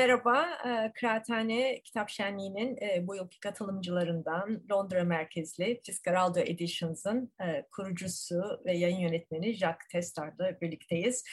Merhaba, 0.00 0.46
e, 0.66 0.92
Kıraathane 0.92 1.80
Kitap 1.84 2.10
Şenliği'nin 2.10 2.76
e, 2.76 3.06
bu 3.06 3.16
yılki 3.16 3.40
katılımcılarından 3.40 4.62
Londra 4.70 5.04
merkezli 5.04 5.80
Fitzgeraldo 5.84 6.40
Editions'ın 6.40 7.32
e, 7.40 7.66
kurucusu 7.72 8.60
ve 8.64 8.72
yayın 8.72 8.98
yönetmeni 8.98 9.52
Jacques 9.54 9.88
Testar'la 9.92 10.60
birlikteyiz. 10.60 11.24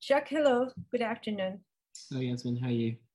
Jacques, 0.00 0.38
hello, 0.38 0.68
good 0.92 1.00
afternoon. 1.00 1.64
Hello, 2.10 2.22
Yasmin, 2.22 2.56
how 2.56 2.66
are 2.66 2.74
you? 2.74 3.11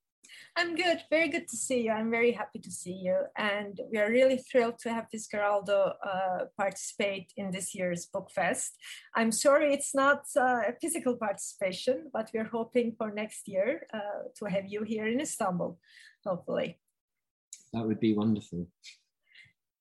I'm 0.56 0.74
good. 0.74 1.02
Very 1.10 1.28
good 1.28 1.48
to 1.48 1.56
see 1.56 1.82
you. 1.82 1.92
I'm 1.92 2.10
very 2.10 2.32
happy 2.32 2.58
to 2.58 2.70
see 2.70 2.92
you. 2.92 3.16
And 3.36 3.80
we 3.90 3.98
are 3.98 4.10
really 4.10 4.38
thrilled 4.38 4.78
to 4.80 4.92
have 4.92 5.06
Fitzcarraldo 5.12 5.94
uh, 6.04 6.44
participate 6.56 7.32
in 7.36 7.50
this 7.50 7.74
year's 7.74 8.06
Book 8.06 8.30
Fest. 8.30 8.76
I'm 9.14 9.32
sorry 9.32 9.72
it's 9.72 9.94
not 9.94 10.22
uh, 10.36 10.62
a 10.68 10.72
physical 10.80 11.16
participation, 11.16 12.10
but 12.12 12.30
we're 12.34 12.52
hoping 12.58 12.94
for 12.96 13.10
next 13.10 13.48
year 13.48 13.86
uh, 13.92 14.28
to 14.38 14.44
have 14.46 14.66
you 14.66 14.82
here 14.82 15.06
in 15.06 15.20
Istanbul, 15.20 15.78
hopefully. 16.24 16.78
That 17.72 17.86
would 17.86 18.00
be 18.00 18.14
wonderful. 18.14 18.66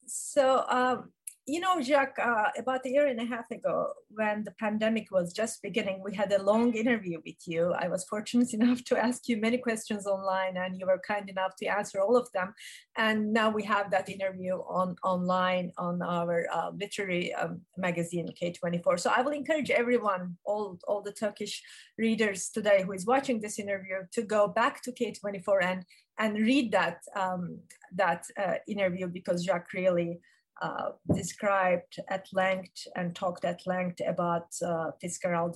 So, 0.06 0.66
um, 0.70 1.12
you 1.50 1.62
know, 1.62 1.80
Jacques, 1.80 2.20
uh, 2.20 2.50
about 2.58 2.86
a 2.86 2.90
year 2.90 3.08
and 3.08 3.22
a 3.22 3.26
half 3.26 3.50
ago, 3.52 3.94
when 4.10 4.44
the 4.44 4.52
pandemic 4.60 5.08
was 5.12 5.32
just 5.32 5.62
beginning, 5.62 6.02
we 6.04 6.14
had 6.14 6.34
a 6.34 6.44
long 6.44 6.74
interview 6.74 7.22
with 7.26 7.48
you. 7.48 7.72
I 7.72 7.88
was 7.88 8.04
fortunate 8.04 8.54
enough 8.60 8.84
to 8.86 8.98
ask 8.98 9.30
you 9.30 9.38
many 9.38 9.58
questions 9.58 10.06
online, 10.06 10.58
and 10.58 10.78
you 10.78 10.86
were 10.86 11.00
kind 11.08 11.30
enough 11.30 11.56
to 11.60 11.66
answer 11.68 12.02
all 12.02 12.18
of 12.18 12.30
them. 12.34 12.54
And 12.98 13.32
now 13.32 13.50
we 13.50 13.64
have 13.64 13.90
that 13.92 14.10
interview 14.10 14.56
on 14.56 14.98
online 15.06 15.72
on 15.78 16.02
our 16.02 16.48
uh, 16.52 16.72
literary 16.72 17.34
um, 17.34 17.62
magazine 17.78 18.28
K24. 18.40 19.00
So 19.00 19.10
I 19.16 19.22
will 19.22 19.32
encourage 19.32 19.72
everyone, 19.72 20.36
all 20.44 20.78
all 20.86 21.02
the 21.02 21.14
Turkish 21.14 21.64
readers 21.98 22.50
today 22.50 22.84
who 22.84 22.92
is 22.92 23.06
watching 23.06 23.40
this 23.40 23.58
interview, 23.58 24.00
to 24.12 24.22
go 24.22 24.50
back 24.50 24.82
to 24.82 24.92
K24 24.92 25.64
and 25.64 25.86
and 26.20 26.36
read 26.36 26.74
that 26.74 26.98
um, 27.16 27.60
that 27.96 28.26
uh, 28.38 28.56
interview 28.68 29.08
because 29.08 29.46
Jacques 29.46 29.72
really 29.72 30.20
uh, 30.62 30.90
described 31.14 32.00
at 32.10 32.28
length 32.34 32.88
and 32.96 33.16
talked 33.16 33.46
at 33.46 33.66
length 33.68 34.02
about 34.08 34.48
uh, 34.66 34.92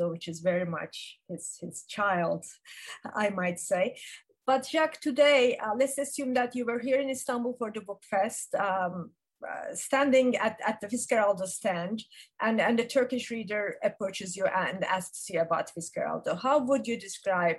which 0.09 0.27
is 0.27 0.39
very 0.39 0.66
much 0.66 1.19
his, 1.27 1.57
his 1.61 1.83
child, 1.88 2.45
I 3.13 3.29
might 3.29 3.59
say. 3.59 3.95
But 4.45 4.67
Jacques, 4.67 4.99
today, 4.99 5.57
uh, 5.57 5.73
let's 5.77 5.97
assume 5.97 6.33
that 6.33 6.55
you 6.55 6.66
were 6.66 6.79
here 6.79 6.99
in 6.99 7.09
Istanbul 7.09 7.55
for 7.57 7.72
the 7.72 7.81
book 7.81 8.03
fest, 8.09 8.55
um, 8.55 9.11
uh, 9.47 9.73
standing 9.73 10.35
at, 10.38 10.59
at 10.66 10.81
the 10.81 10.88
Fitzcarraldo 10.88 11.45
stand, 11.45 12.03
and, 12.41 12.59
and 12.59 12.79
a 12.79 12.85
Turkish 12.85 13.29
reader 13.31 13.75
approaches 13.83 14.35
you 14.35 14.45
and 14.45 14.83
asks 14.83 15.29
you 15.29 15.41
about 15.41 15.72
Fitzcarraldo. 15.73 16.41
How 16.41 16.59
would 16.59 16.88
you 16.88 16.99
describe 16.99 17.57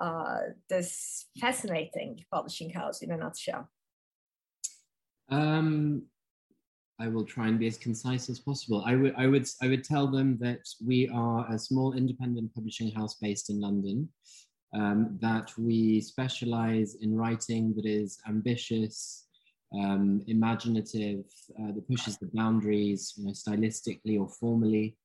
uh, 0.00 0.38
this 0.68 1.26
fascinating 1.40 2.24
publishing 2.30 2.70
house 2.70 3.02
in 3.02 3.10
a 3.10 3.16
nutshell? 3.16 3.68
Um, 5.30 6.04
I 7.00 7.08
will 7.08 7.24
try 7.24 7.46
and 7.46 7.58
be 7.58 7.68
as 7.68 7.78
concise 7.78 8.28
as 8.28 8.40
possible. 8.40 8.82
I 8.84 8.96
would, 8.96 9.14
I 9.16 9.26
would, 9.26 9.46
I 9.62 9.68
would 9.68 9.84
tell 9.84 10.08
them 10.08 10.36
that 10.40 10.62
we 10.84 11.08
are 11.08 11.46
a 11.52 11.58
small 11.58 11.92
independent 11.92 12.52
publishing 12.54 12.90
house 12.90 13.14
based 13.14 13.50
in 13.50 13.60
London. 13.60 14.08
Um, 14.74 15.16
that 15.22 15.50
we 15.56 16.00
specialize 16.02 16.96
in 17.00 17.16
writing 17.16 17.72
that 17.76 17.86
is 17.86 18.18
ambitious, 18.28 19.26
um, 19.74 20.22
imaginative, 20.26 21.24
uh, 21.58 21.72
that 21.72 21.88
pushes 21.88 22.18
the 22.18 22.28
boundaries, 22.34 23.14
you 23.16 23.24
know, 23.24 23.32
stylistically 23.32 24.20
or 24.20 24.28
formally. 24.28 24.98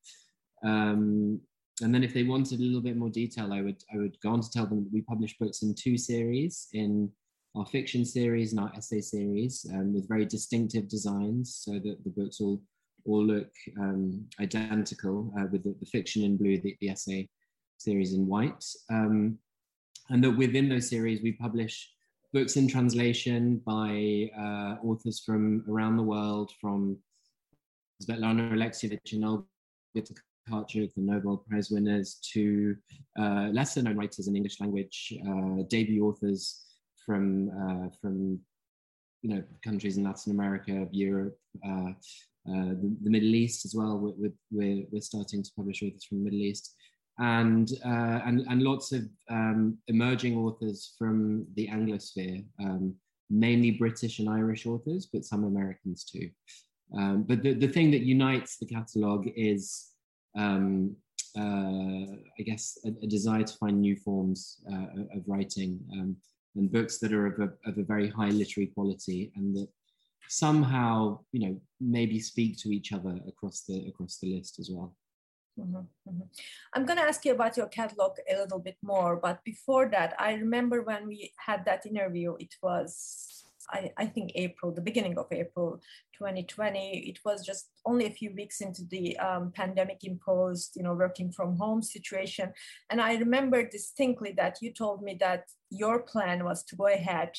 Um, 0.65 1.39
and 1.81 1.95
then, 1.95 2.03
if 2.03 2.13
they 2.13 2.23
wanted 2.23 2.59
a 2.59 2.63
little 2.63 2.81
bit 2.81 2.97
more 2.97 3.09
detail, 3.09 3.53
I 3.53 3.61
would, 3.61 3.81
I 3.93 3.97
would 3.97 4.19
go 4.21 4.31
on 4.31 4.41
to 4.41 4.51
tell 4.51 4.65
them 4.65 4.83
that 4.83 4.93
we 4.93 5.01
publish 5.01 5.37
books 5.37 5.61
in 5.61 5.73
two 5.73 5.97
series 5.97 6.67
in 6.73 7.09
our 7.55 7.65
fiction 7.65 8.03
series 8.03 8.51
and 8.51 8.59
our 8.59 8.71
essay 8.75 9.01
series 9.01 9.65
um, 9.73 9.93
with 9.93 10.07
very 10.07 10.25
distinctive 10.25 10.87
designs 10.87 11.55
so 11.63 11.73
that 11.73 11.97
the 12.03 12.09
books 12.09 12.41
all 12.41 12.61
all 13.05 13.25
look 13.25 13.51
um, 13.79 14.25
identical 14.39 15.31
uh, 15.37 15.45
with 15.51 15.63
the, 15.63 15.75
the, 15.79 15.85
fiction 15.85 16.23
in 16.23 16.37
blue, 16.37 16.57
the, 16.59 16.75
the, 16.79 16.89
essay 16.89 17.27
series 17.77 18.13
in 18.13 18.25
white. 18.25 18.63
Um, 18.89 19.37
and 20.09 20.23
that 20.23 20.31
within 20.31 20.69
those 20.69 20.89
series, 20.89 21.21
we 21.21 21.33
publish 21.33 21.89
books 22.31 22.55
in 22.55 22.67
translation 22.67 23.61
by 23.65 24.29
uh, 24.37 24.85
authors 24.85 25.19
from 25.19 25.65
around 25.69 25.97
the 25.97 26.03
world, 26.03 26.51
from 26.61 26.97
Svetlana 28.01 28.51
Alexievich 28.53 29.13
and 29.13 29.25
Olga 29.25 29.45
Tokarczuk, 29.97 30.93
the 30.93 31.01
Nobel 31.01 31.37
Prize 31.37 31.69
winners, 31.69 32.19
to 32.33 32.75
uh, 33.19 33.49
lesser 33.51 33.81
known 33.81 33.97
writers 33.97 34.27
in 34.27 34.35
English 34.35 34.59
language, 34.59 35.13
uh, 35.27 35.63
debut 35.69 36.07
authors 36.07 36.62
from 37.05 37.49
uh, 37.49 37.89
from 38.01 38.39
you 39.21 39.35
know 39.35 39.43
countries 39.63 39.97
in 39.97 40.03
Latin 40.03 40.31
America, 40.31 40.87
Europe, 40.91 41.37
uh, 41.65 41.91
uh, 42.49 42.73
the, 42.81 42.95
the, 43.03 43.09
Middle 43.09 43.35
East 43.35 43.65
as 43.65 43.73
well. 43.73 43.97
We're, 43.97 44.31
we're, 44.51 44.83
we're 44.91 45.01
starting 45.01 45.43
to 45.43 45.51
publish 45.55 45.81
authors 45.81 46.03
from 46.05 46.19
the 46.19 46.25
Middle 46.25 46.41
East, 46.41 46.75
and 47.19 47.69
uh, 47.85 48.19
and 48.25 48.41
and 48.49 48.61
lots 48.61 48.91
of 48.91 49.03
um, 49.29 49.77
emerging 49.87 50.37
authors 50.37 50.93
from 50.97 51.47
the 51.55 51.67
Anglosphere, 51.67 52.43
um, 52.59 52.95
mainly 53.29 53.71
British 53.71 54.19
and 54.19 54.29
Irish 54.29 54.65
authors, 54.65 55.07
but 55.11 55.25
some 55.25 55.43
Americans 55.43 56.03
too. 56.03 56.29
Um, 56.97 57.23
but 57.23 57.41
the, 57.41 57.53
the 57.53 57.67
thing 57.67 57.89
that 57.91 58.03
unites 58.03 58.57
the 58.57 58.67
catalogue 58.67 59.27
is 59.35 59.93
um, 60.37 60.95
uh, 61.37 62.05
I 62.39 62.43
guess, 62.45 62.77
a, 62.85 62.89
a, 63.03 63.07
desire 63.07 63.43
to 63.43 63.57
find 63.57 63.81
new 63.81 63.95
forms 63.95 64.61
uh, 64.71 65.17
of 65.17 65.23
writing. 65.27 65.79
Um, 65.93 66.15
and 66.55 66.71
books 66.71 66.99
that 66.99 67.13
are 67.13 67.27
of 67.27 67.39
a, 67.39 67.69
of 67.69 67.77
a 67.77 67.83
very 67.83 68.09
high 68.09 68.29
literary 68.29 68.67
quality 68.67 69.31
and 69.35 69.55
that 69.55 69.67
somehow 70.29 71.19
you 71.31 71.47
know 71.47 71.61
maybe 71.79 72.19
speak 72.19 72.57
to 72.57 72.69
each 72.69 72.93
other 72.93 73.19
across 73.27 73.63
the 73.67 73.87
across 73.87 74.17
the 74.19 74.35
list 74.35 74.59
as 74.59 74.69
well 74.71 74.95
mm-hmm, 75.59 75.75
mm-hmm. 75.75 76.21
i'm 76.73 76.85
going 76.85 76.97
to 76.97 77.03
ask 77.03 77.25
you 77.25 77.33
about 77.33 77.57
your 77.57 77.67
catalog 77.67 78.13
a 78.29 78.37
little 78.37 78.59
bit 78.59 78.77
more 78.81 79.17
but 79.17 79.43
before 79.43 79.87
that 79.89 80.15
i 80.19 80.33
remember 80.33 80.81
when 80.81 81.07
we 81.07 81.31
had 81.37 81.65
that 81.65 81.85
interview 81.85 82.35
it 82.39 82.55
was 82.61 83.42
I, 83.69 83.91
I, 83.97 84.05
think 84.05 84.31
April, 84.35 84.71
the 84.71 84.81
beginning 84.81 85.17
of 85.17 85.27
April 85.31 85.81
2020. 86.17 87.09
It 87.09 87.19
was 87.25 87.45
just 87.45 87.69
only 87.85 88.05
a 88.05 88.11
few 88.11 88.33
weeks 88.35 88.61
into 88.61 88.83
the 88.89 89.17
um, 89.17 89.51
pandemic 89.53 90.03
imposed, 90.03 90.73
you 90.75 90.83
know, 90.83 90.93
working 90.93 91.31
from 91.31 91.57
home 91.57 91.81
situation. 91.81 92.51
And 92.89 93.01
I 93.01 93.15
remember 93.15 93.67
distinctly 93.67 94.33
that 94.37 94.57
you 94.61 94.73
told 94.73 95.03
me 95.03 95.17
that 95.19 95.45
your 95.69 95.99
plan 96.03 96.43
was 96.43 96.63
to 96.65 96.75
go 96.75 96.87
ahead 96.87 97.31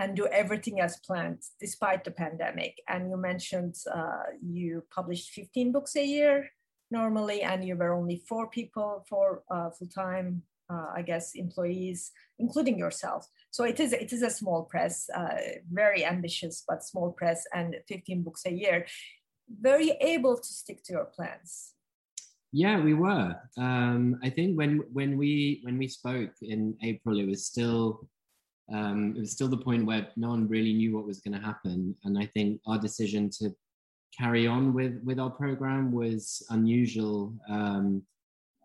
and 0.00 0.16
do 0.16 0.26
everything 0.26 0.80
as 0.80 0.98
planned 1.06 1.42
despite 1.60 2.04
the 2.04 2.10
pandemic. 2.10 2.74
And 2.88 3.10
you 3.10 3.16
mentioned 3.16 3.76
uh, 3.92 4.24
you 4.42 4.84
published 4.94 5.30
15 5.30 5.72
books 5.72 5.96
a 5.96 6.04
year 6.04 6.48
normally, 6.90 7.42
and 7.42 7.64
you 7.64 7.76
were 7.76 7.94
only 7.94 8.22
four 8.28 8.48
people, 8.48 9.04
for 9.08 9.42
uh, 9.50 9.70
full 9.70 9.88
time, 9.88 10.42
uh, 10.70 10.86
I 10.94 11.02
guess, 11.02 11.34
employees, 11.34 12.10
including 12.38 12.78
yourself. 12.78 13.26
So 13.50 13.64
it 13.64 13.80
is 13.80 13.92
it 13.92 14.12
is 14.12 14.22
a 14.22 14.30
small 14.30 14.64
press, 14.64 15.08
uh, 15.14 15.36
very 15.70 16.04
ambitious 16.04 16.64
but 16.66 16.82
small 16.82 17.12
press, 17.12 17.44
and 17.54 17.76
15 17.88 18.22
books 18.22 18.42
a 18.46 18.52
year. 18.52 18.86
Very 19.60 19.90
able 20.00 20.36
to 20.36 20.48
stick 20.48 20.82
to 20.84 20.92
your 20.92 21.04
plans. 21.04 21.74
Yeah, 22.52 22.80
we 22.80 22.94
were. 22.94 23.34
Um, 23.58 24.18
I 24.22 24.30
think 24.30 24.56
when 24.56 24.78
when 24.92 25.18
we 25.18 25.60
when 25.64 25.76
we 25.76 25.88
spoke 25.88 26.30
in 26.40 26.76
April, 26.82 27.18
it 27.18 27.26
was 27.26 27.44
still 27.44 28.08
um, 28.72 29.14
it 29.16 29.20
was 29.20 29.32
still 29.32 29.48
the 29.48 29.58
point 29.58 29.84
where 29.84 30.08
no 30.16 30.28
one 30.28 30.48
really 30.48 30.72
knew 30.72 30.94
what 30.94 31.04
was 31.04 31.20
going 31.20 31.38
to 31.38 31.44
happen, 31.44 31.96
and 32.04 32.18
I 32.18 32.26
think 32.26 32.60
our 32.66 32.78
decision 32.78 33.28
to 33.40 33.54
carry 34.16 34.46
on 34.46 34.72
with 34.72 35.00
with 35.04 35.18
our 35.18 35.30
program 35.30 35.92
was 35.92 36.46
unusual, 36.50 37.34
um, 37.48 38.02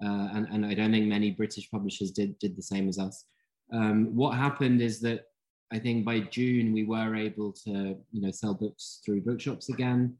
uh, 0.03 0.29
and 0.33 0.47
and 0.51 0.65
I 0.65 0.73
don't 0.73 0.91
think 0.91 1.07
many 1.07 1.31
British 1.31 1.69
publishers 1.69 2.11
did 2.11 2.37
did 2.39 2.55
the 2.55 2.61
same 2.61 2.87
as 2.87 2.99
us. 2.99 3.25
Um, 3.73 4.15
what 4.15 4.37
happened 4.37 4.81
is 4.81 4.99
that 5.01 5.25
I 5.71 5.79
think 5.79 6.05
by 6.05 6.21
June 6.21 6.73
we 6.73 6.83
were 6.83 7.15
able 7.15 7.51
to, 7.65 7.97
you 8.11 8.21
know, 8.21 8.31
sell 8.31 8.53
books 8.53 9.01
through 9.05 9.21
bookshops 9.21 9.69
again, 9.69 10.15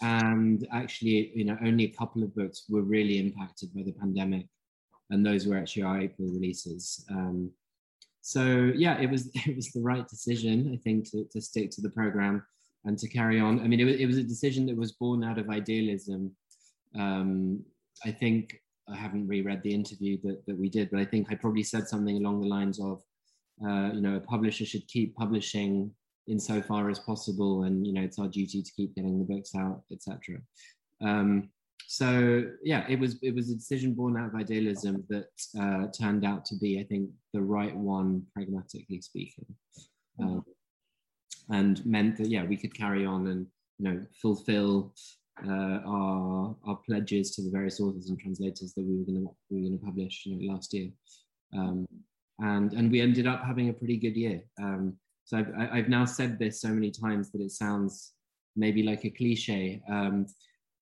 and 0.00 0.66
actually, 0.72 1.32
you 1.34 1.44
know, 1.44 1.56
only 1.64 1.84
a 1.84 1.96
couple 1.96 2.22
of 2.22 2.34
books 2.34 2.64
were 2.68 2.82
really 2.82 3.18
impacted 3.18 3.74
by 3.74 3.82
the 3.82 3.92
pandemic, 3.92 4.46
and 5.10 5.24
those 5.24 5.46
were 5.46 5.56
actually 5.56 5.82
our 5.82 6.00
April 6.00 6.28
releases. 6.28 7.04
Um, 7.10 7.50
so 8.20 8.72
yeah, 8.76 9.00
it 9.00 9.10
was 9.10 9.30
it 9.34 9.56
was 9.56 9.70
the 9.72 9.82
right 9.82 10.06
decision, 10.06 10.72
I 10.72 10.76
think, 10.76 11.10
to, 11.10 11.24
to 11.32 11.40
stick 11.40 11.70
to 11.72 11.80
the 11.80 11.90
program 11.90 12.44
and 12.84 12.98
to 12.98 13.08
carry 13.08 13.40
on. 13.40 13.60
I 13.60 13.68
mean, 13.68 13.80
it 13.80 13.84
was, 13.84 13.96
it 13.96 14.06
was 14.06 14.18
a 14.18 14.22
decision 14.22 14.66
that 14.66 14.76
was 14.76 14.92
born 14.92 15.22
out 15.24 15.38
of 15.38 15.48
idealism. 15.50 16.34
Um, 16.98 17.64
I 18.04 18.10
think 18.10 18.60
I 18.88 18.96
haven't 18.96 19.28
reread 19.28 19.62
the 19.62 19.74
interview 19.74 20.18
that, 20.24 20.44
that 20.46 20.58
we 20.58 20.68
did, 20.68 20.90
but 20.90 21.00
I 21.00 21.04
think 21.04 21.28
I 21.30 21.34
probably 21.34 21.62
said 21.62 21.88
something 21.88 22.16
along 22.16 22.40
the 22.40 22.48
lines 22.48 22.80
of, 22.80 23.02
uh, 23.66 23.92
you 23.92 24.00
know, 24.00 24.16
a 24.16 24.20
publisher 24.20 24.64
should 24.64 24.86
keep 24.88 25.14
publishing 25.14 25.92
insofar 26.26 26.90
as 26.90 26.98
possible, 26.98 27.64
and 27.64 27.86
you 27.86 27.92
know, 27.92 28.02
it's 28.02 28.18
our 28.18 28.28
duty 28.28 28.62
to 28.62 28.72
keep 28.72 28.94
getting 28.94 29.18
the 29.18 29.24
books 29.24 29.54
out, 29.54 29.82
etc. 29.92 30.38
Um, 31.00 31.50
so 31.86 32.44
yeah, 32.62 32.86
it 32.88 32.98
was 32.98 33.18
it 33.22 33.34
was 33.34 33.50
a 33.50 33.54
decision 33.54 33.94
born 33.94 34.16
out 34.16 34.28
of 34.28 34.34
idealism 34.34 35.04
that 35.08 35.28
uh, 35.60 35.88
turned 35.88 36.24
out 36.24 36.44
to 36.46 36.56
be, 36.56 36.80
I 36.80 36.84
think, 36.84 37.10
the 37.32 37.42
right 37.42 37.74
one, 37.76 38.22
pragmatically 38.34 39.00
speaking, 39.00 39.46
um, 40.20 40.44
and 41.50 41.84
meant 41.84 42.16
that 42.18 42.28
yeah, 42.28 42.44
we 42.44 42.56
could 42.56 42.74
carry 42.74 43.04
on 43.04 43.26
and 43.26 43.46
you 43.78 43.84
know 43.84 44.06
fulfill 44.20 44.94
uh, 45.46 45.80
our 45.86 46.54
our 46.66 46.76
pledges 46.86 47.30
to 47.32 47.42
the 47.42 47.50
various 47.50 47.80
authors 47.80 48.08
and 48.08 48.18
translators 48.18 48.74
that 48.74 48.84
we 48.84 48.98
were 48.98 49.04
going 49.04 49.24
to 49.24 49.34
we 49.50 49.56
were 49.56 49.68
going 49.68 49.78
to 49.78 49.84
publish 49.84 50.26
you 50.26 50.36
know, 50.36 50.52
last 50.52 50.72
year, 50.74 50.90
um, 51.56 51.86
and 52.40 52.72
and 52.74 52.90
we 52.90 53.00
ended 53.00 53.26
up 53.26 53.42
having 53.44 53.68
a 53.68 53.72
pretty 53.72 53.96
good 53.96 54.16
year. 54.16 54.42
Um, 54.60 54.96
so 55.24 55.38
I've 55.38 55.52
I've 55.72 55.88
now 55.88 56.04
said 56.04 56.38
this 56.38 56.60
so 56.60 56.68
many 56.68 56.90
times 56.90 57.30
that 57.32 57.40
it 57.40 57.50
sounds 57.50 58.12
maybe 58.56 58.82
like 58.82 59.04
a 59.04 59.10
cliche, 59.10 59.82
um, 59.88 60.26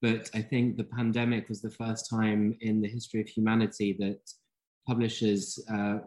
but 0.03 0.29
I 0.35 0.43
think 0.43 0.77
the 0.77 0.85
pandemic 0.85 1.49
was 1.49 1.63
the 1.63 1.71
first 1.71 2.11
time 2.11 2.57
in 2.61 2.81
the 2.81 2.89
history 2.89 3.21
of 3.21 3.29
humanity 3.29 3.97
that 4.01 4.21
publishers 4.87 5.63
uh, 5.73 5.99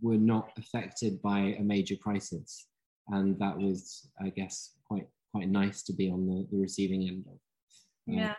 were 0.00 0.16
not 0.16 0.52
affected 0.56 1.20
by 1.20 1.54
a 1.58 1.62
major 1.62 1.96
crisis, 1.96 2.66
and 3.08 3.38
that 3.38 3.58
was, 3.58 4.08
I 4.24 4.30
guess, 4.30 4.72
quite 4.88 5.06
quite 5.32 5.48
nice 5.48 5.82
to 5.84 5.92
be 5.92 6.10
on 6.10 6.26
the, 6.26 6.46
the 6.50 6.58
receiving 6.58 7.06
end 7.06 7.26
of 7.28 7.38
yeah. 8.06 8.34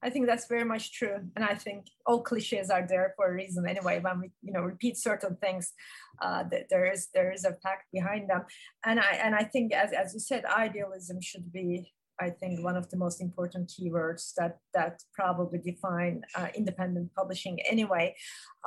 I 0.00 0.10
think 0.10 0.26
that's 0.26 0.46
very 0.46 0.64
much 0.64 0.92
true 0.92 1.16
and 1.34 1.44
i 1.44 1.54
think 1.56 1.86
all 2.06 2.22
cliches 2.22 2.70
are 2.70 2.86
there 2.88 3.14
for 3.16 3.26
a 3.28 3.34
reason 3.34 3.66
anyway 3.66 3.98
when 4.00 4.20
we 4.20 4.30
you 4.40 4.52
know 4.52 4.62
repeat 4.62 4.96
certain 4.96 5.34
things 5.36 5.72
uh, 6.20 6.44
that 6.52 6.66
there 6.70 6.86
is 6.90 7.08
there 7.12 7.32
is 7.32 7.44
a 7.44 7.54
fact 7.64 7.86
behind 7.92 8.30
them. 8.30 8.42
And 8.84 9.00
i 9.00 9.12
and 9.24 9.34
i 9.34 9.42
think 9.42 9.72
as, 9.72 9.90
as 9.92 10.14
you 10.14 10.20
said 10.20 10.44
idealism 10.44 11.20
should 11.20 11.52
be 11.52 11.92
I 12.20 12.30
think 12.30 12.62
one 12.62 12.76
of 12.76 12.88
the 12.90 12.96
most 12.96 13.20
important 13.20 13.72
keywords 13.72 14.32
that 14.36 14.58
that 14.74 15.02
probably 15.12 15.58
define 15.58 16.22
uh, 16.34 16.48
independent 16.54 17.10
publishing. 17.14 17.58
Anyway, 17.68 18.14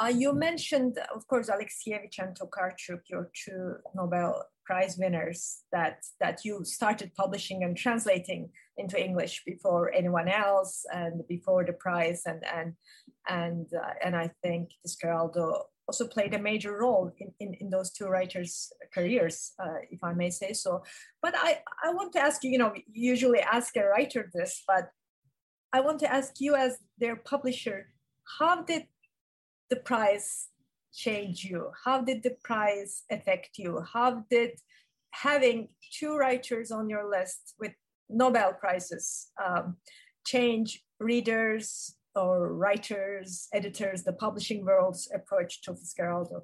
uh, 0.01 0.11
you 0.13 0.33
mentioned, 0.33 0.97
of 1.15 1.25
course, 1.27 1.49
Alexievich 1.49 2.19
and 2.19 2.37
Tokarczuk, 2.37 3.01
your 3.09 3.31
two 3.33 3.75
Nobel 3.93 4.43
Prize 4.65 4.97
winners 4.97 5.63
that 5.71 6.03
that 6.19 6.43
you 6.43 6.63
started 6.65 7.13
publishing 7.15 7.63
and 7.63 7.77
translating 7.77 8.49
into 8.77 9.03
English 9.03 9.43
before 9.45 9.93
anyone 9.93 10.27
else 10.27 10.85
and 10.91 11.21
before 11.27 11.63
the 11.63 11.73
prize 11.73 12.23
and 12.25 12.43
and 12.45 12.73
and 13.27 13.67
uh, 13.73 13.93
and 14.03 14.15
I 14.15 14.31
think 14.41 14.69
Fitzcarraldo 14.85 15.63
also 15.87 16.07
played 16.07 16.33
a 16.33 16.39
major 16.39 16.77
role 16.79 17.11
in, 17.19 17.31
in, 17.39 17.53
in 17.55 17.69
those 17.69 17.91
two 17.91 18.07
writers' 18.07 18.71
careers, 18.93 19.53
uh, 19.59 19.79
if 19.91 20.03
I 20.03 20.13
may 20.13 20.29
say 20.29 20.53
so. 20.53 20.83
But 21.21 21.35
I, 21.37 21.59
I 21.83 21.93
want 21.93 22.11
to 22.13 22.19
ask 22.19 22.43
you, 22.43 22.51
you 22.51 22.57
know, 22.57 22.73
usually 22.91 23.39
ask 23.39 23.75
a 23.77 23.85
writer 23.85 24.29
this, 24.33 24.63
but 24.67 24.89
I 25.73 25.81
want 25.81 25.99
to 25.99 26.11
ask 26.11 26.33
you 26.39 26.55
as 26.55 26.77
their 26.97 27.15
publisher, 27.15 27.87
how 28.39 28.63
did 28.63 28.87
the 29.69 29.75
prize 29.75 30.47
change 30.95 31.43
you? 31.43 31.71
How 31.83 32.01
did 32.01 32.23
the 32.23 32.35
prize 32.43 33.03
affect 33.11 33.57
you? 33.57 33.83
How 33.93 34.23
did 34.29 34.51
having 35.11 35.69
two 35.97 36.17
writers 36.17 36.71
on 36.71 36.89
your 36.89 37.09
list 37.09 37.53
with 37.59 37.73
Nobel 38.09 38.53
Prizes 38.53 39.31
um, 39.43 39.77
change 40.25 40.83
readers, 40.99 41.95
or 42.15 42.53
writers, 42.53 43.47
editors, 43.53 44.03
the 44.03 44.13
publishing 44.13 44.65
world's 44.65 45.09
approach 45.13 45.61
to 45.63 45.73
Fitzcarraldo? 45.73 46.41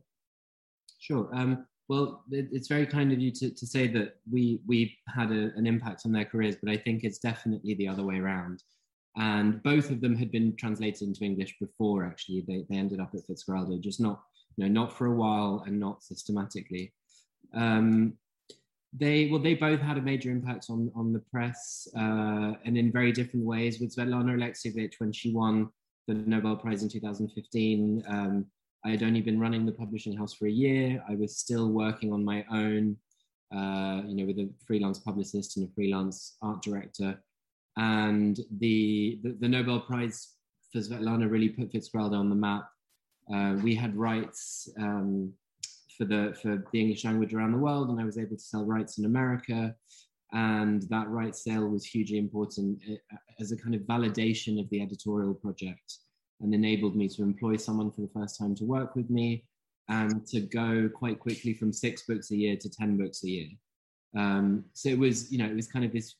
Sure. 1.00 1.30
Um, 1.34 1.66
well, 1.88 2.24
it's 2.30 2.68
very 2.68 2.86
kind 2.86 3.12
of 3.12 3.20
you 3.20 3.32
to, 3.32 3.50
to 3.50 3.66
say 3.66 3.88
that 3.88 4.16
we 4.32 4.62
we 4.68 4.98
had 5.08 5.32
a, 5.32 5.52
an 5.56 5.68
impact 5.68 6.04
on 6.06 6.12
their 6.12 6.26
careers, 6.26 6.56
but 6.62 6.72
I 6.72 6.78
think 6.78 7.04
it's 7.04 7.20
definitely 7.20 7.74
the 7.76 7.88
other 7.88 8.04
way 8.04 8.20
around. 8.20 8.64
And 9.18 9.62
both 9.64 9.92
of 9.92 10.00
them 10.00 10.16
had 10.16 10.32
been 10.32 10.56
translated 10.56 11.02
into 11.02 11.26
English 11.26 11.58
before. 11.60 12.06
Actually, 12.06 12.46
they, 12.48 12.66
they 12.70 12.78
ended 12.78 13.02
up 13.02 13.12
at 13.14 13.28
Fitzcarraldo, 13.28 13.82
just 13.82 14.00
not 14.00 14.22
you 14.56 14.64
know 14.66 14.72
not 14.72 14.98
for 14.98 15.08
a 15.08 15.16
while 15.16 15.64
and 15.66 15.80
not 15.80 16.04
systematically. 16.04 16.94
Um, 17.54 18.14
they 18.94 19.30
well 19.30 19.42
they 19.42 19.54
both 19.54 19.80
had 19.80 19.98
a 19.98 20.02
major 20.02 20.32
impact 20.32 20.68
on 20.70 20.92
on 20.96 21.14
the 21.14 21.20
press 21.20 21.88
uh, 21.96 22.54
and 22.66 22.78
in 22.78 22.92
very 22.92 23.12
different 23.12 23.46
ways. 23.46 23.80
With 23.80 23.96
Svetlana 23.96 24.36
Alexievich 24.36 24.96
when 25.00 25.14
she 25.14 25.34
won 25.34 25.70
the 26.08 26.14
Nobel 26.14 26.58
Prize 26.58 26.84
in 26.84 26.90
2015 26.90 28.04
um, 28.08 28.46
I 28.84 28.90
had 28.90 29.04
only 29.04 29.22
been 29.22 29.40
running 29.40 29.66
the 29.66 29.72
publishing 29.72 30.18
house 30.18 30.34
for 30.34 30.48
a 30.48 30.52
year. 30.52 31.04
I 31.08 31.16
was 31.16 31.38
still 31.38 31.70
working 31.70 32.12
on 32.12 32.26
my 32.26 32.44
own 32.52 32.98
uh, 33.56 34.02
you 34.06 34.16
know 34.16 34.26
with 34.26 34.40
a 34.40 34.50
freelance 34.66 35.00
publicist 35.00 35.58
and 35.58 35.70
a 35.70 35.72
freelance 35.74 36.38
art 36.42 36.62
director. 36.62 37.22
And 37.78 38.38
the 38.60 39.20
the, 39.24 39.38
the 39.40 39.48
Nobel 39.48 39.80
Prize 39.80 40.34
for 40.74 40.80
Svetlana 40.80 41.30
really 41.30 41.50
put 41.50 41.72
Fitzcarraldo 41.72 42.20
on 42.20 42.30
the 42.30 42.36
map 42.36 42.68
uh, 43.34 43.56
we 43.64 43.76
had 43.76 43.96
rights 43.96 44.70
um, 44.80 45.34
for 45.98 46.06
the 46.06 46.36
for 46.42 46.64
the 46.72 46.80
English 46.80 47.06
language 47.06 47.34
around 47.34 47.52
the 47.52 47.58
world, 47.58 47.90
and 47.90 48.00
I 48.00 48.06
was 48.06 48.18
able 48.18 48.36
to 48.36 48.42
sell 48.42 48.66
rights 48.66 48.98
in 48.98 49.06
America. 49.06 49.76
And 50.34 50.84
that 50.84 51.10
rights 51.10 51.44
sale 51.44 51.68
was 51.68 51.86
hugely 51.86 52.18
important 52.18 52.80
eh, 52.90 52.96
as 53.42 53.52
a 53.52 53.58
kind 53.58 53.76
of 53.76 53.82
validation 53.82 54.62
of 54.62 54.70
the 54.70 54.82
editorial 54.82 55.34
project, 55.34 56.00
and 56.40 56.54
enabled 56.54 56.96
me 56.96 57.10
to 57.10 57.22
employ 57.22 57.58
someone 57.58 57.92
for 57.92 58.02
the 58.02 58.12
first 58.14 58.40
time 58.40 58.56
to 58.56 58.66
work 58.66 58.96
with 58.96 59.10
me, 59.10 59.46
and 59.90 60.26
to 60.28 60.40
go 60.42 60.90
quite 60.90 61.20
quickly 61.20 61.54
from 61.54 61.74
six 61.74 62.04
books 62.08 62.32
a 62.32 62.36
year 62.36 62.56
to 62.58 62.70
ten 62.70 62.98
books 62.98 63.24
a 63.24 63.30
year. 63.30 63.48
Um, 64.18 64.66
so 64.74 64.90
it 64.90 64.98
was, 64.98 65.32
you 65.32 65.38
know, 65.38 65.46
it 65.46 65.56
was 65.56 65.68
kind 65.68 65.86
of 65.86 65.92
this, 65.94 66.16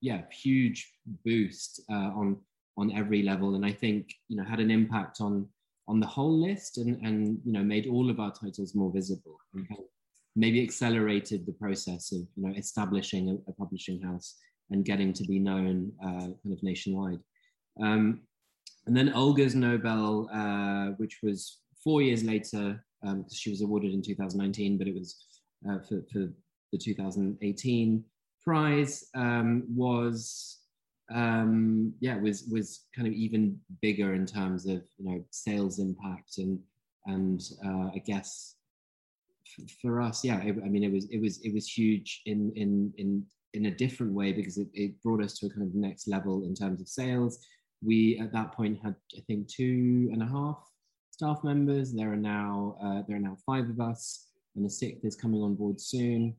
yeah, 0.00 0.22
huge 0.30 0.90
boost 1.24 1.82
uh, 1.90 2.10
on 2.14 2.38
on 2.78 2.92
every 2.92 3.22
level, 3.22 3.56
and 3.56 3.66
I 3.66 3.72
think 3.72 4.14
you 4.28 4.36
know 4.36 4.44
had 4.44 4.60
an 4.60 4.70
impact 4.70 5.20
on 5.20 5.48
on 5.90 5.98
the 5.98 6.06
whole 6.06 6.40
list 6.40 6.78
and, 6.78 7.04
and 7.04 7.38
you 7.44 7.52
know 7.52 7.64
made 7.64 7.86
all 7.88 8.08
of 8.08 8.20
our 8.20 8.32
titles 8.32 8.76
more 8.76 8.92
visible 8.92 9.36
and 9.54 9.66
maybe 10.36 10.62
accelerated 10.62 11.44
the 11.44 11.52
process 11.52 12.12
of 12.12 12.20
you 12.36 12.42
know 12.44 12.54
establishing 12.56 13.28
a, 13.28 13.50
a 13.50 13.54
publishing 13.54 14.00
house 14.00 14.36
and 14.70 14.84
getting 14.84 15.12
to 15.12 15.24
be 15.24 15.40
known 15.40 15.90
uh, 16.04 16.30
kind 16.42 16.52
of 16.52 16.62
nationwide. 16.62 17.18
Um, 17.82 18.20
and 18.86 18.96
then 18.96 19.12
Olga's 19.12 19.56
Nobel, 19.56 20.30
uh, 20.32 20.94
which 20.96 21.18
was 21.24 21.58
four 21.82 22.02
years 22.02 22.22
later, 22.22 22.84
um, 23.04 23.26
she 23.32 23.50
was 23.50 23.62
awarded 23.62 23.92
in 23.92 24.00
2019, 24.00 24.78
but 24.78 24.86
it 24.86 24.94
was 24.94 25.16
uh, 25.68 25.78
for, 25.80 26.02
for, 26.12 26.28
the 26.72 26.78
2018 26.78 28.04
prize, 28.44 29.08
um, 29.16 29.64
was 29.74 30.59
um, 31.12 31.94
yeah, 32.00 32.16
was 32.16 32.44
was 32.50 32.86
kind 32.94 33.08
of 33.08 33.14
even 33.14 33.58
bigger 33.82 34.14
in 34.14 34.26
terms 34.26 34.66
of 34.66 34.82
you 34.98 35.04
know 35.04 35.24
sales 35.30 35.78
impact 35.78 36.38
and 36.38 36.58
and 37.06 37.42
uh, 37.64 37.90
I 37.94 38.02
guess 38.04 38.56
for 39.80 40.00
us, 40.00 40.24
yeah, 40.24 40.40
it, 40.42 40.56
I 40.64 40.68
mean 40.68 40.84
it 40.84 40.92
was 40.92 41.06
it 41.10 41.20
was 41.20 41.38
it 41.42 41.52
was 41.52 41.66
huge 41.66 42.22
in 42.26 42.52
in 42.56 42.92
in 42.98 43.24
in 43.54 43.66
a 43.66 43.70
different 43.70 44.12
way 44.12 44.32
because 44.32 44.58
it, 44.58 44.68
it 44.74 45.02
brought 45.02 45.22
us 45.22 45.38
to 45.38 45.46
a 45.46 45.50
kind 45.50 45.62
of 45.62 45.74
next 45.74 46.06
level 46.06 46.44
in 46.44 46.54
terms 46.54 46.80
of 46.80 46.88
sales. 46.88 47.44
We 47.82 48.18
at 48.18 48.32
that 48.32 48.52
point 48.52 48.78
had 48.82 48.94
I 49.16 49.20
think 49.26 49.48
two 49.48 50.10
and 50.12 50.22
a 50.22 50.26
half 50.26 50.58
staff 51.10 51.42
members. 51.42 51.92
There 51.92 52.12
are 52.12 52.16
now 52.16 52.76
uh, 52.82 53.02
there 53.06 53.16
are 53.16 53.20
now 53.20 53.36
five 53.44 53.68
of 53.68 53.80
us, 53.80 54.26
and 54.54 54.64
the 54.64 54.70
sixth 54.70 55.04
is 55.04 55.16
coming 55.16 55.42
on 55.42 55.54
board 55.54 55.80
soon. 55.80 56.36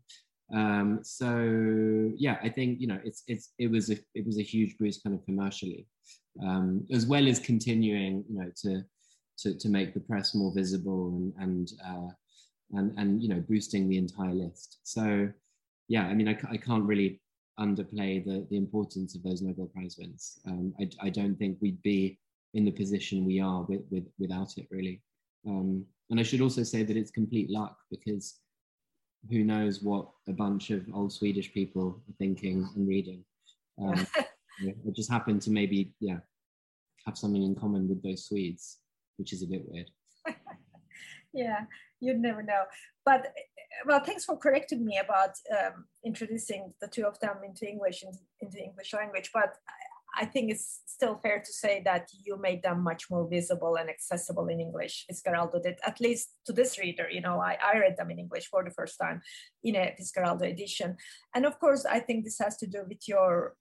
Um, 0.54 1.00
so 1.04 2.12
yeah, 2.18 2.38
I 2.44 2.50
think 2.50 2.82
you 2.82 2.88
know 2.88 3.00
it's 3.04 3.24
it's 3.28 3.54
it 3.58 3.72
was 3.72 3.90
a 3.90 3.98
it 4.14 4.26
was 4.26 4.38
a 4.38 4.44
huge 4.44 4.78
boost 4.78 5.04
kind 5.04 5.16
of 5.16 5.24
commercially, 5.26 5.88
um, 6.46 6.86
as 6.92 7.06
well 7.06 7.28
as 7.28 7.40
continuing 7.40 8.26
you 8.30 8.40
know 8.40 8.52
to 8.64 8.84
to 9.40 9.58
to 9.58 9.70
make 9.70 9.94
the 9.94 10.00
press 10.00 10.36
more 10.36 10.54
visible 10.54 11.10
and 11.10 11.34
and 11.40 11.72
uh, 11.86 12.10
and 12.74 12.98
and 12.98 13.24
you 13.24 13.30
know 13.30 13.44
boosting 13.48 13.88
the 13.88 13.98
entire 13.98 14.34
list. 14.34 14.80
So 14.84 15.30
yeah, 15.88 16.06
I 16.08 16.14
mean 16.14 16.28
I, 16.28 16.38
I 16.50 16.58
can't 16.58 16.84
really 16.84 17.22
underplay 17.60 18.24
the 18.24 18.46
the 18.50 18.58
importance 18.58 19.16
of 19.16 19.24
those 19.24 19.42
Nobel 19.42 19.68
Prize 19.68 19.96
wins. 19.98 20.40
Um, 20.46 20.74
I 20.80 20.90
I 21.02 21.10
don't 21.10 21.36
think 21.36 21.60
we'd 21.62 21.82
be 21.82 22.20
in 22.54 22.66
the 22.66 22.72
position 22.72 23.26
we 23.26 23.40
are 23.40 23.64
with, 23.64 23.84
with 23.90 24.08
without 24.20 24.58
it 24.58 24.68
really. 24.70 25.02
Um, 25.48 25.86
and 26.10 26.20
I 26.20 26.24
should 26.24 26.42
also 26.42 26.64
say 26.64 26.84
that 26.84 26.98
it's 26.98 27.10
complete 27.10 27.50
luck 27.50 27.78
because 27.90 28.41
who 29.30 29.44
knows 29.44 29.82
what 29.82 30.10
a 30.28 30.34
bunch 30.34 30.72
of 30.72 30.86
old 30.94 31.12
Swedish 31.12 31.54
people 31.54 32.02
are 32.10 32.14
thinking 32.18 32.68
and 32.76 32.88
reading. 32.88 33.24
Um, 33.82 34.08
it 34.60 34.96
just 34.96 35.12
happened 35.12 35.42
to 35.44 35.52
maybe, 35.52 35.94
yeah, 36.00 36.20
have 37.06 37.18
something 37.18 37.44
in 37.44 37.56
common 37.56 37.88
with 37.88 38.02
those 38.04 38.26
Swedes, 38.26 38.80
which 39.18 39.34
is 39.34 39.44
a 39.44 39.48
bit 39.48 39.64
weird. 39.68 39.90
yeah, 41.34 41.62
you'd 42.00 42.20
never 42.20 42.44
know. 42.44 42.64
But 43.06 43.34
well, 43.86 44.04
thanks 44.04 44.26
for 44.26 44.38
correcting 44.38 44.86
me 44.86 45.00
about 45.04 45.32
um, 45.52 45.86
introducing 46.06 46.74
the 46.82 46.88
two 46.88 47.06
of 47.06 47.20
them 47.20 47.38
into 47.46 47.68
English 47.68 48.04
into 48.42 48.64
English 48.64 48.94
language. 48.94 49.32
But 49.34 49.56
I 50.16 50.26
think 50.26 50.52
it's 50.52 50.82
still 50.86 51.20
fair 51.24 51.40
to 51.40 51.54
say 51.54 51.82
that 51.86 52.10
you 52.24 52.38
made 52.38 52.64
them 52.64 52.84
much 52.84 53.10
more 53.10 53.28
visible 53.28 53.76
and 53.76 53.90
accessible 53.90 54.48
in 54.48 54.60
English. 54.60 55.06
Fitzcarraldo 55.10 55.64
did, 55.64 55.78
at 55.86 56.00
least 56.00 56.36
to 56.46 56.54
this 56.54 56.78
reader. 56.78 57.08
You 57.10 57.22
know, 57.22 57.40
I, 57.40 57.58
I 57.64 57.80
read 57.80 57.98
them 57.98 58.12
in 58.12 58.20
English 58.20 58.48
for 58.48 58.64
the 58.64 58.72
first 58.72 58.98
time 59.00 59.22
in 59.64 59.76
a 59.76 59.96
Fitzcarraldo 60.00 60.50
edition. 60.52 60.98
And 61.34 61.46
of 61.46 61.60
course, 61.60 61.86
I 61.86 62.00
think 62.00 62.24
this 62.24 62.40
has 62.40 62.58
to 62.58 62.68
do 62.68 62.84
with 62.88 63.08
your 63.08 63.56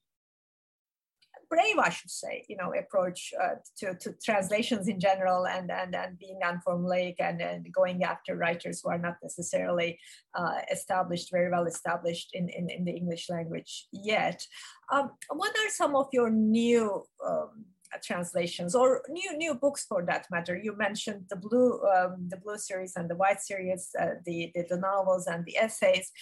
brave, 1.51 1.79
I 1.79 1.91
should 1.91 2.11
say, 2.11 2.45
you 2.49 2.57
know, 2.57 2.73
approach 2.73 3.35
uh, 3.43 3.57
to, 3.79 3.95
to 4.03 4.15
translations 4.25 4.89
in 4.89 5.01
general 5.01 5.47
and, 5.47 5.71
and, 5.71 5.95
and 5.95 6.19
being 6.19 6.39
unformulaic 6.45 7.17
and, 7.19 7.41
and 7.41 7.67
going 7.73 8.05
after 8.05 8.37
writers 8.37 8.81
who 8.81 8.91
are 8.91 8.99
not 8.99 9.17
necessarily 9.23 9.99
uh, 10.35 10.59
established, 10.73 11.31
very 11.31 11.51
well 11.51 11.67
established 11.67 12.31
in, 12.33 12.49
in, 12.49 12.71
in 12.71 12.85
the 12.85 12.93
English 12.93 13.29
language 13.29 13.89
yet. 13.93 14.47
Um, 14.93 15.11
what 15.31 15.51
are 15.51 15.71
some 15.71 15.97
of 15.97 16.07
your 16.13 16.31
new 16.31 17.05
um, 17.27 17.67
translations 18.05 18.75
or 18.77 19.03
new 19.09 19.37
new 19.37 19.55
books 19.55 19.85
for 19.85 20.05
that 20.07 20.25
matter. 20.31 20.57
You 20.57 20.77
mentioned 20.77 21.25
the 21.29 21.35
blue 21.35 21.81
um, 21.83 22.29
the 22.29 22.37
blue 22.37 22.57
series 22.57 22.95
and 22.95 23.11
the 23.11 23.17
white 23.17 23.41
series, 23.41 23.91
uh, 24.01 24.15
the, 24.25 24.53
the, 24.55 24.65
the 24.71 24.77
novels 24.79 25.27
and 25.27 25.45
the 25.45 25.57
essays. 25.57 26.13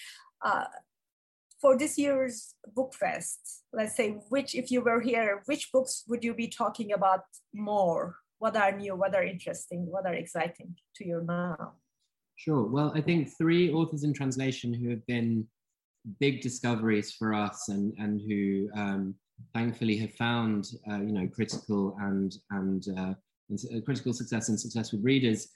Uh, 0.42 0.64
for 1.60 1.76
this 1.76 1.98
year's 1.98 2.54
book 2.74 2.94
fest, 2.94 3.64
let's 3.72 3.96
say, 3.96 4.10
which, 4.28 4.54
if 4.54 4.70
you 4.70 4.80
were 4.80 5.00
here, 5.00 5.42
which 5.46 5.70
books 5.72 6.04
would 6.08 6.22
you 6.22 6.34
be 6.34 6.48
talking 6.48 6.92
about 6.92 7.22
more? 7.54 8.16
What 8.38 8.56
are 8.56 8.72
new, 8.72 8.94
what 8.94 9.14
are 9.14 9.24
interesting, 9.24 9.86
what 9.90 10.06
are 10.06 10.14
exciting 10.14 10.76
to 10.96 11.06
you 11.06 11.22
now? 11.26 11.72
Sure. 12.36 12.62
Well, 12.62 12.92
I 12.94 13.00
think 13.00 13.30
three 13.36 13.72
authors 13.72 14.04
in 14.04 14.12
translation 14.12 14.72
who 14.72 14.90
have 14.90 15.04
been 15.06 15.46
big 16.20 16.40
discoveries 16.40 17.12
for 17.12 17.34
us 17.34 17.68
and, 17.68 17.92
and 17.98 18.20
who 18.20 18.70
um, 18.80 19.14
thankfully 19.52 19.96
have 19.96 20.14
found, 20.14 20.68
uh, 20.88 21.00
you 21.00 21.12
know, 21.12 21.26
critical 21.26 21.96
and, 22.00 22.36
and, 22.52 22.86
uh, 22.96 23.14
and 23.50 23.84
critical 23.84 24.12
success 24.12 24.48
and 24.48 24.60
success 24.60 24.92
with 24.92 25.02
readers 25.02 25.48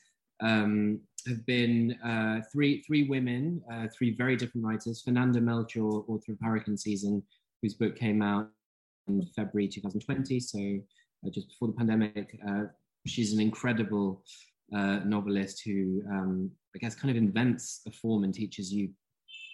um, 0.43 1.01
have 1.27 1.45
been 1.47 1.99
uh, 2.05 2.41
three 2.53 2.83
three 2.83 3.09
women, 3.09 3.63
uh, 3.73 3.87
three 3.97 4.15
very 4.15 4.37
different 4.37 4.67
writers. 4.67 5.03
Fernanda 5.03 5.41
Melchor, 5.41 6.09
author 6.09 6.33
of 6.33 6.39
Hurricane 6.41 6.77
Season, 6.77 7.23
whose 7.61 7.75
book 7.75 7.97
came 7.97 8.23
out 8.23 8.49
in 9.09 9.25
February 9.35 9.69
2020, 9.69 10.41
so 10.41 10.59
uh, 10.59 11.31
just 11.31 11.49
before 11.49 11.69
the 11.69 11.75
pandemic. 11.75 12.39
Uh, 12.47 12.65
she's 13.07 13.33
an 13.33 13.41
incredible 13.41 14.23
uh, 14.75 15.01
novelist 15.05 15.63
who, 15.65 16.03
um, 16.11 16.51
I 16.75 16.79
guess, 16.79 16.95
kind 16.95 17.11
of 17.11 17.17
invents 17.17 17.83
a 17.87 17.93
form 17.93 18.25
and 18.25 18.33
teaches 18.33 18.73
you 18.73 18.91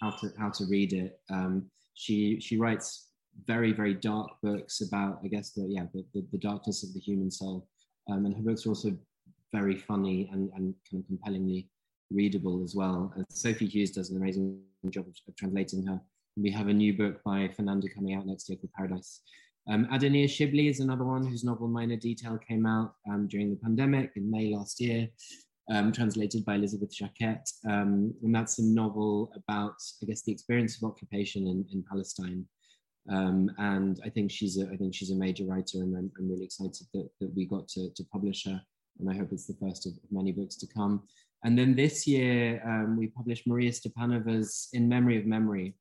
how 0.01 0.11
to 0.11 0.31
how 0.39 0.51
to 0.51 0.65
read 0.67 0.93
it. 0.93 1.21
Um, 1.31 1.71
she 1.95 2.41
she 2.41 2.57
writes 2.57 3.09
very 3.47 3.73
very 3.73 3.95
dark 3.95 4.31
books 4.43 4.81
about, 4.81 5.21
I 5.25 5.29
guess, 5.29 5.53
the 5.53 5.67
yeah 5.69 5.87
the, 5.93 6.05
the, 6.15 6.27
the 6.33 6.39
darkness 6.39 6.85
of 6.85 6.95
the 6.95 7.01
human 7.01 7.31
soul. 7.31 7.69
Um, 8.11 8.25
and 8.25 8.35
her 8.35 8.43
books 8.43 8.65
are 8.65 8.71
also 8.71 8.97
very 9.53 9.77
funny 9.77 10.29
and, 10.33 10.51
and 10.55 10.75
kind 10.91 11.03
of 11.03 11.07
compellingly 11.07 11.69
readable 12.11 12.63
as 12.63 12.75
well. 12.75 13.13
Uh, 13.19 13.23
Sophie 13.31 13.67
Hughes 13.67 13.91
does 13.91 14.11
an 14.11 14.17
amazing 14.17 14.61
job 14.91 15.07
of, 15.07 15.37
translating 15.37 15.87
her. 15.87 16.01
We 16.37 16.51
have 16.53 16.69
a 16.69 16.73
new 16.73 16.97
book 16.97 17.23
by 17.25 17.49
Fernanda 17.49 17.89
coming 17.89 18.15
out 18.15 18.27
next 18.27 18.49
year 18.49 18.59
called 18.59 18.73
Paradise. 18.73 19.21
Um, 19.69 19.87
Adania 19.87 20.25
Shibli 20.25 20.71
is 20.71 20.81
another 20.81 21.05
one 21.05 21.27
whose 21.27 21.45
novel 21.45 21.69
Minor 21.69 21.97
Detail 21.97 22.39
came 22.39 22.65
out 22.65 22.95
um, 23.11 23.29
during 23.29 23.51
the 23.51 23.57
pandemic 23.57 24.13
in 24.17 24.31
May 24.31 24.55
last 24.55 24.81
year, 24.81 25.09
um, 25.71 25.93
translated 25.93 26.45
by 26.45 26.55
Elisabeth 26.55 26.95
Jaquette. 26.97 27.53
Um, 27.69 28.15
and 28.23 28.35
that's 28.35 28.59
a 28.59 28.65
novel 28.65 29.31
about, 29.37 29.75
I 30.03 30.07
guess, 30.07 30.23
the 30.23 30.33
experience 30.33 30.81
of 30.81 30.89
occupation 30.89 31.47
in, 31.47 31.67
in 31.73 31.85
Palestine. 31.91 32.47
Um, 33.11 33.51
and 33.59 34.01
I 34.05 34.09
think 34.09 34.31
she's 34.31 34.59
a, 34.59 34.69
I 34.71 34.77
think 34.77 34.95
she's 34.95 35.11
a 35.11 35.17
major 35.17 35.45
writer, 35.45 35.79
and 35.83 35.97
I'm, 35.97 36.11
I'm 36.19 36.31
really 36.31 36.45
excited 36.45 36.87
that, 36.95 37.09
that 37.21 37.35
we 37.35 37.47
got 37.47 37.69
to, 37.69 37.91
to 37.95 38.05
publish 38.13 38.45
her 38.47 38.61
and 38.99 39.11
I 39.11 39.17
hope 39.17 39.29
it's 39.33 39.47
the 39.47 39.57
first 39.61 39.87
of 39.87 39.93
many 40.11 40.33
books 40.33 40.57
to 40.57 40.67
come. 40.67 41.03
And 41.45 41.57
then 41.57 41.75
this 41.75 42.07
year, 42.07 42.61
um, 42.67 42.97
we 42.97 43.07
published 43.09 43.47
Maria 43.47 43.73
Stepanova's 43.73 44.69
In 44.73 44.89
Memory 44.89 45.19
of 45.19 45.27
Memory. 45.27 45.75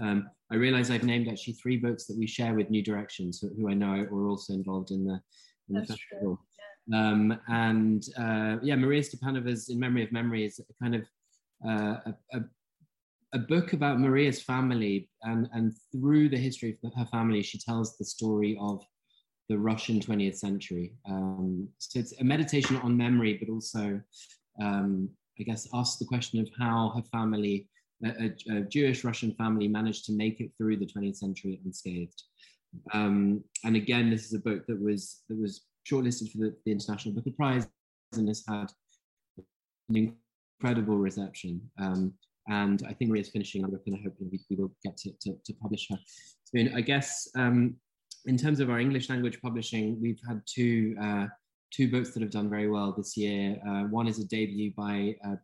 Um, 0.00 0.30
I 0.50 0.54
realize 0.54 0.90
I've 0.90 1.04
named 1.04 1.28
actually 1.28 1.54
three 1.54 1.76
books 1.76 2.06
that 2.06 2.16
we 2.16 2.26
share 2.26 2.54
with 2.54 2.70
New 2.70 2.82
Directions, 2.82 3.40
who, 3.40 3.68
I 3.68 3.74
know 3.74 4.06
are 4.10 4.28
also 4.28 4.52
involved 4.52 4.90
in 4.90 5.04
the, 5.04 5.20
in 5.68 5.74
the 5.74 5.86
festival. 5.86 6.40
Um, 6.92 7.38
and 7.48 8.02
uh, 8.18 8.56
yeah, 8.62 8.76
Maria 8.76 9.02
Stepanova's 9.02 9.68
In 9.68 9.78
Memory 9.78 10.04
of 10.04 10.12
Memory 10.12 10.44
is 10.44 10.58
a 10.58 10.82
kind 10.82 10.94
of 10.94 11.02
uh, 11.66 11.96
a, 12.06 12.14
a, 12.32 12.40
a, 13.34 13.38
book 13.38 13.74
about 13.74 14.00
Maria's 14.00 14.40
family, 14.40 15.08
and, 15.22 15.48
and 15.52 15.74
through 15.92 16.30
the 16.30 16.38
history 16.38 16.78
of 16.82 16.94
her 16.94 17.06
family, 17.06 17.42
she 17.42 17.58
tells 17.58 17.96
the 17.96 18.04
story 18.04 18.56
of 18.60 18.82
the 19.50 19.58
Russian 19.58 19.98
20th 19.98 20.36
century. 20.36 20.94
Um, 21.08 21.68
so 21.78 21.98
it's 21.98 22.18
a 22.20 22.24
meditation 22.24 22.76
on 22.76 22.96
memory, 22.96 23.34
but 23.34 23.52
also, 23.52 24.00
um, 24.62 25.10
I 25.40 25.42
guess, 25.42 25.66
asks 25.74 25.98
the 25.98 26.04
question 26.04 26.40
of 26.40 26.48
how 26.56 26.92
her 26.94 27.02
family, 27.10 27.68
a, 28.04 28.30
a, 28.48 28.60
Jewish 28.60 29.02
Russian 29.02 29.34
family, 29.34 29.66
managed 29.66 30.04
to 30.04 30.12
make 30.12 30.40
it 30.40 30.52
through 30.56 30.76
the 30.76 30.86
20th 30.86 31.16
century 31.16 31.60
unscathed. 31.64 32.22
Um, 32.92 33.42
and 33.64 33.74
again, 33.74 34.08
this 34.08 34.24
is 34.24 34.34
a 34.34 34.38
book 34.38 34.66
that 34.68 34.80
was 34.80 35.22
that 35.28 35.36
was 35.36 35.62
shortlisted 35.84 36.30
for 36.30 36.38
the, 36.38 36.56
the 36.64 36.70
International 36.70 37.12
Booker 37.12 37.32
Prize 37.32 37.66
and 38.12 38.28
has 38.28 38.44
had 38.46 38.70
an 39.88 40.14
incredible 40.60 40.96
reception. 40.96 41.60
Um, 41.80 42.14
and 42.46 42.84
I 42.88 42.92
think 42.92 43.10
Maria's 43.10 43.30
finishing 43.30 43.64
up, 43.64 43.72
and 43.84 43.96
I 43.96 44.02
hope 44.04 44.14
we, 44.20 44.56
will 44.56 44.70
get 44.84 44.96
to, 44.98 45.10
to, 45.22 45.36
to 45.44 45.52
publish 45.54 45.88
her 45.90 45.98
soon. 46.44 46.72
I 46.72 46.82
guess 46.82 47.28
um, 47.34 47.74
in 48.26 48.36
terms 48.36 48.60
of 48.60 48.70
our 48.70 48.78
English 48.78 49.08
language 49.08 49.40
publishing, 49.40 50.00
we've 50.00 50.20
had 50.26 50.42
two 50.46 50.96
uh, 51.00 51.26
two 51.72 51.90
books 51.90 52.10
that 52.10 52.22
have 52.22 52.30
done 52.30 52.50
very 52.50 52.68
well 52.68 52.92
this 52.96 53.16
year. 53.16 53.56
Uh, 53.66 53.84
one 53.84 54.08
is 54.08 54.18
a 54.18 54.26
debut 54.26 54.72
by 54.76 55.14
uh, 55.24 55.36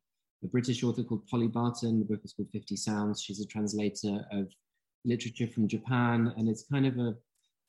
a 0.43 0.47
British 0.49 0.83
author 0.83 1.03
called 1.03 1.27
Polly 1.29 1.49
Barton. 1.49 2.01
The 2.01 2.05
book 2.05 2.21
is 2.25 2.33
called 2.33 2.49
50 2.53 2.77
Sounds. 2.77 3.23
She's 3.23 3.41
a 3.41 3.47
translator 3.47 4.25
of 4.33 4.49
literature 5.05 5.47
from 5.47 5.69
Japan, 5.69 6.35
and 6.37 6.49
it's 6.49 6.65
kind 6.71 6.87
of 6.87 6.99
a, 6.99 7.15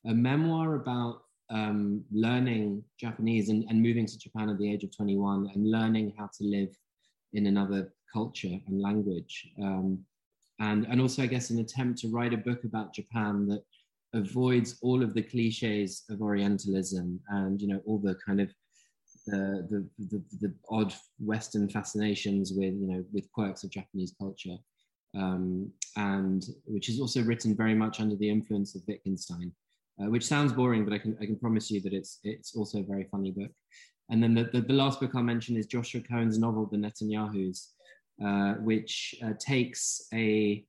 a 0.08 0.14
memoir 0.14 0.76
about 0.76 1.22
um, 1.50 2.04
learning 2.12 2.84
Japanese 3.00 3.50
and, 3.50 3.64
and 3.70 3.82
moving 3.82 4.06
to 4.06 4.18
Japan 4.18 4.50
at 4.50 4.58
the 4.58 4.72
age 4.72 4.84
of 4.84 4.96
21 4.96 5.52
and 5.54 5.72
learning 5.72 6.14
how 6.18 6.30
to 6.38 6.44
live 6.44 6.76
in 7.34 7.46
another 7.46 7.94
culture 8.12 8.60
and 8.68 8.82
language. 8.82 9.50
Um, 9.62 10.00
and, 10.60 10.86
and 10.88 11.00
also, 11.00 11.22
I 11.22 11.28
guess, 11.28 11.52
an 11.52 11.60
attempt 11.60 12.00
to 12.00 12.10
write 12.10 12.34
a 12.34 12.38
book 12.38 12.64
about 12.64 12.94
Japan 12.94 13.48
that 13.48 13.64
avoids 14.18 14.78
all 14.82 15.04
of 15.04 15.14
the 15.14 15.22
cliches 15.22 16.04
of 16.10 16.22
Orientalism 16.22 17.20
and 17.30 17.62
you 17.62 17.68
know 17.68 17.82
all 17.86 18.00
the 18.00 18.16
kind 18.26 18.42
of 18.42 18.50
the, 19.28 19.68
the, 19.70 20.06
the, 20.10 20.24
the 20.42 20.54
odd 20.70 20.94
Western 21.20 21.70
fascinations 21.70 22.54
with 22.56 22.74
you 22.74 22.88
know 22.88 23.04
with 23.14 23.32
quirks 23.32 23.64
of 23.64 23.72
Japanese 23.72 24.14
culture, 24.20 24.58
um, 25.16 25.72
and 25.96 26.46
which 26.66 26.90
is 26.90 27.00
also 27.00 27.24
written 27.24 27.56
very 27.56 27.76
much 27.76 28.00
under 28.00 28.16
the 28.16 28.30
influence 28.30 28.76
of 28.76 28.82
Wittgenstein, 28.88 29.52
uh, 30.02 30.10
which 30.10 30.26
sounds 30.26 30.54
boring, 30.54 30.84
but 30.86 30.94
I 30.94 30.98
can 30.98 31.18
I 31.22 31.26
can 31.26 31.38
promise 31.38 31.70
you 31.70 31.82
that 31.82 31.94
it's 31.94 32.20
it's 32.24 32.56
also 32.56 32.80
a 32.80 32.84
very 32.84 33.08
funny 33.12 33.32
book. 33.32 33.52
And 34.10 34.24
then 34.24 34.34
the, 34.34 34.46
the, 34.54 34.62
the 34.62 34.74
last 34.74 35.02
book 35.02 35.12
I'll 35.16 35.24
mention 35.24 35.58
is 35.58 35.66
Joshua 35.66 36.00
Cohen's 36.00 36.40
novel 36.40 36.66
The 36.66 36.78
Netanyahus, 36.78 37.68
uh, 38.26 38.54
which 38.62 39.16
uh, 39.22 39.34
takes 39.38 40.08
a 40.14 40.66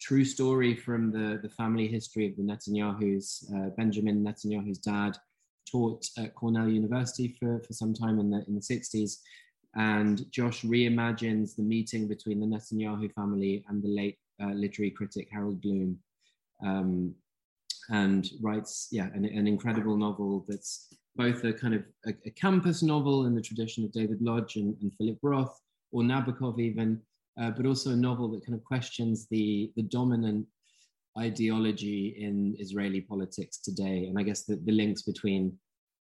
true 0.00 0.24
story 0.24 0.74
from 0.74 1.12
the, 1.12 1.38
the 1.42 1.48
family 1.48 1.86
history 1.86 2.26
of 2.26 2.36
the 2.36 2.42
Netanyahus. 2.42 3.44
Uh, 3.54 3.70
Benjamin 3.70 4.24
Netanyahu's 4.24 4.78
dad 4.78 5.16
taught 5.70 6.06
at 6.18 6.34
Cornell 6.34 6.68
University 6.68 7.36
for, 7.38 7.60
for 7.60 7.72
some 7.72 7.94
time 7.94 8.18
in 8.18 8.30
the, 8.30 8.44
in 8.48 8.54
the 8.54 8.60
60s. 8.60 9.18
And 9.76 10.30
Josh 10.32 10.62
reimagines 10.62 11.54
the 11.54 11.62
meeting 11.62 12.08
between 12.08 12.40
the 12.40 12.46
Netanyahu 12.46 13.12
family 13.12 13.64
and 13.68 13.82
the 13.82 13.88
late 13.88 14.18
uh, 14.42 14.52
literary 14.52 14.90
critic 14.90 15.28
Harold 15.30 15.60
Bloom. 15.60 15.98
Um, 16.64 17.14
and 17.90 18.30
writes, 18.40 18.88
yeah, 18.90 19.08
an, 19.14 19.24
an, 19.24 19.46
incredible 19.48 19.96
novel 19.96 20.44
that's 20.46 20.88
both 21.16 21.42
a 21.44 21.52
kind 21.52 21.74
of 21.74 21.82
a, 22.06 22.12
a, 22.26 22.30
campus 22.30 22.82
novel 22.82 23.26
in 23.26 23.34
the 23.34 23.40
tradition 23.40 23.84
of 23.84 23.90
David 23.90 24.22
Lodge 24.22 24.56
and, 24.56 24.76
and 24.80 24.92
Philip 24.94 25.18
Roth, 25.22 25.60
or 25.90 26.02
Nabokov 26.02 26.60
even, 26.60 27.00
uh, 27.40 27.50
but 27.50 27.66
also 27.66 27.90
a 27.90 27.96
novel 27.96 28.28
that 28.28 28.44
kind 28.44 28.54
of 28.54 28.64
questions 28.64 29.26
the, 29.30 29.72
the 29.76 29.82
dominant 29.82 30.46
ideology 31.18 32.16
in 32.18 32.54
Israeli 32.58 33.00
politics 33.00 33.58
today, 33.58 34.06
and 34.06 34.18
I 34.18 34.22
guess 34.22 34.44
the, 34.44 34.56
the 34.64 34.72
links 34.72 35.02
between 35.02 35.58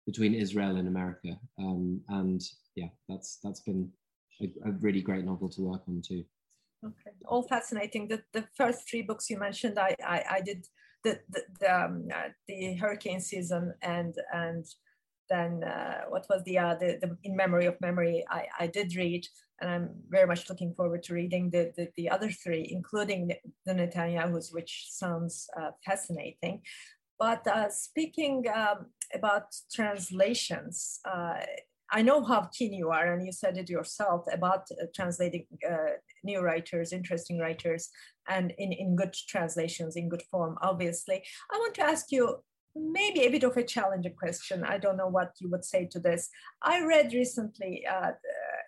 between 0.06 0.36
Israel 0.36 0.76
and 0.76 0.88
America. 0.88 1.38
Um, 1.60 2.02
and 2.10 2.42
yeah, 2.76 2.90
that's 3.10 3.40
that's 3.44 3.62
been 3.62 3.90
a, 4.42 4.46
a, 4.68 4.72
really 4.74 5.02
great 5.02 5.26
novel 5.26 5.50
to 5.50 5.62
work 5.62 5.82
on 5.88 6.02
too. 6.08 6.24
Okay, 6.86 7.12
all 7.26 7.44
fascinating. 7.44 8.08
The 8.08 8.22
the 8.34 8.46
first 8.56 8.90
three 8.90 9.02
books 9.02 9.30
you 9.30 9.40
mentioned, 9.40 9.80
I 9.80 9.96
I, 10.06 10.24
I 10.32 10.42
did 10.42 10.66
the 11.04 11.20
the 11.30 11.42
the, 11.60 11.86
um, 11.86 12.08
uh, 12.14 12.30
the 12.48 12.76
hurricane 12.76 13.20
season 13.20 13.74
and 13.82 14.16
and 14.34 14.66
then 15.30 15.64
uh, 15.64 16.02
what 16.10 16.26
was 16.30 16.44
the, 16.44 16.58
uh, 16.58 16.76
the, 16.76 16.98
the 17.02 17.18
in 17.24 17.36
memory 17.36 17.66
of 17.66 17.80
memory 17.82 18.24
I, 18.30 18.48
I 18.60 18.68
did 18.68 18.96
read 18.96 19.26
and 19.62 19.70
I'm 19.70 19.90
very 20.10 20.28
much 20.28 20.50
looking 20.50 20.74
forward 20.74 21.04
to 21.04 21.14
reading 21.14 21.50
the, 21.50 21.72
the, 21.78 21.90
the 21.96 22.10
other 22.10 22.30
three, 22.30 22.68
including 22.72 23.32
the 23.66 23.74
Netanyahu's, 23.74 24.52
which 24.52 24.88
sounds 24.90 25.48
uh, 25.60 25.72
fascinating. 25.86 26.62
But 27.18 27.48
uh, 27.48 27.70
speaking 27.70 28.46
um, 28.54 28.88
about 29.14 29.56
translations, 29.74 31.00
uh, 31.06 31.36
I 31.92 32.02
know 32.02 32.24
how 32.24 32.50
keen 32.54 32.74
you 32.74 32.90
are, 32.90 33.14
and 33.14 33.26
you 33.26 33.32
said 33.32 33.58
it 33.58 33.70
yourself 33.70 34.26
about 34.32 34.68
uh, 34.72 34.86
translating 34.94 35.46
new 36.24 36.42
writers, 36.42 36.92
interesting 36.92 37.40
writers, 37.40 37.90
and 38.28 38.52
in, 38.58 38.74
in 38.74 38.96
good 38.96 39.14
translations, 39.14 39.96
in 39.96 40.10
good 40.10 40.24
form, 40.32 40.58
obviously. 40.62 41.24
I 41.52 41.58
want 41.58 41.76
to 41.76 41.84
ask 41.84 42.12
you 42.12 42.44
maybe 42.76 43.22
a 43.22 43.30
bit 43.30 43.44
of 43.44 43.56
a 43.58 43.64
challenging 43.64 44.16
question. 44.16 44.64
I 44.64 44.78
don't 44.78 44.98
know 44.98 45.08
what 45.08 45.34
you 45.40 45.50
would 45.50 45.66
say 45.66 45.88
to 45.92 46.00
this. 46.00 46.30
I 46.62 46.84
read 46.84 47.14
recently 47.14 47.86
uh, 47.88 48.12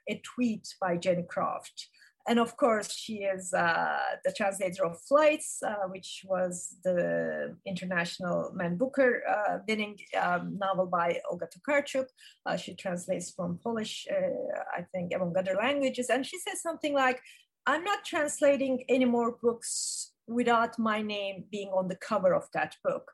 a 0.09 0.21
tweet 0.23 0.67
by 0.79 0.97
Jenny 0.97 1.25
Croft 1.27 1.89
and 2.27 2.39
of 2.39 2.57
course, 2.57 2.91
she 2.91 3.23
is 3.23 3.53
uh, 3.53 3.99
the 4.25 4.33
translator 4.33 4.85
of 4.85 4.99
Flights, 4.99 5.63
uh, 5.65 5.87
which 5.87 6.25
was 6.27 6.75
the 6.83 7.55
International 7.65 8.51
Man 8.53 8.75
Booker 8.75 9.23
uh, 9.25 9.59
winning 9.65 9.97
um, 10.21 10.57
novel 10.59 10.87
by 10.87 11.21
Olga 11.31 11.47
Tokarczuk. 11.47 12.07
Uh, 12.45 12.57
she 12.57 12.75
translates 12.75 13.31
from 13.31 13.59
Polish, 13.63 14.05
uh, 14.11 14.59
I 14.77 14.81
think, 14.91 15.13
among 15.15 15.37
other 15.37 15.55
languages. 15.55 16.09
And 16.09 16.25
she 16.25 16.37
says 16.37 16.61
something 16.61 16.93
like, 16.93 17.21
I'm 17.65 17.85
not 17.85 18.03
translating 18.03 18.83
any 18.89 19.05
more 19.05 19.37
books 19.41 20.11
without 20.27 20.77
my 20.77 21.01
name 21.01 21.45
being 21.49 21.69
on 21.69 21.87
the 21.87 21.95
cover 21.95 22.33
of 22.33 22.49
that 22.53 22.75
book. 22.83 23.09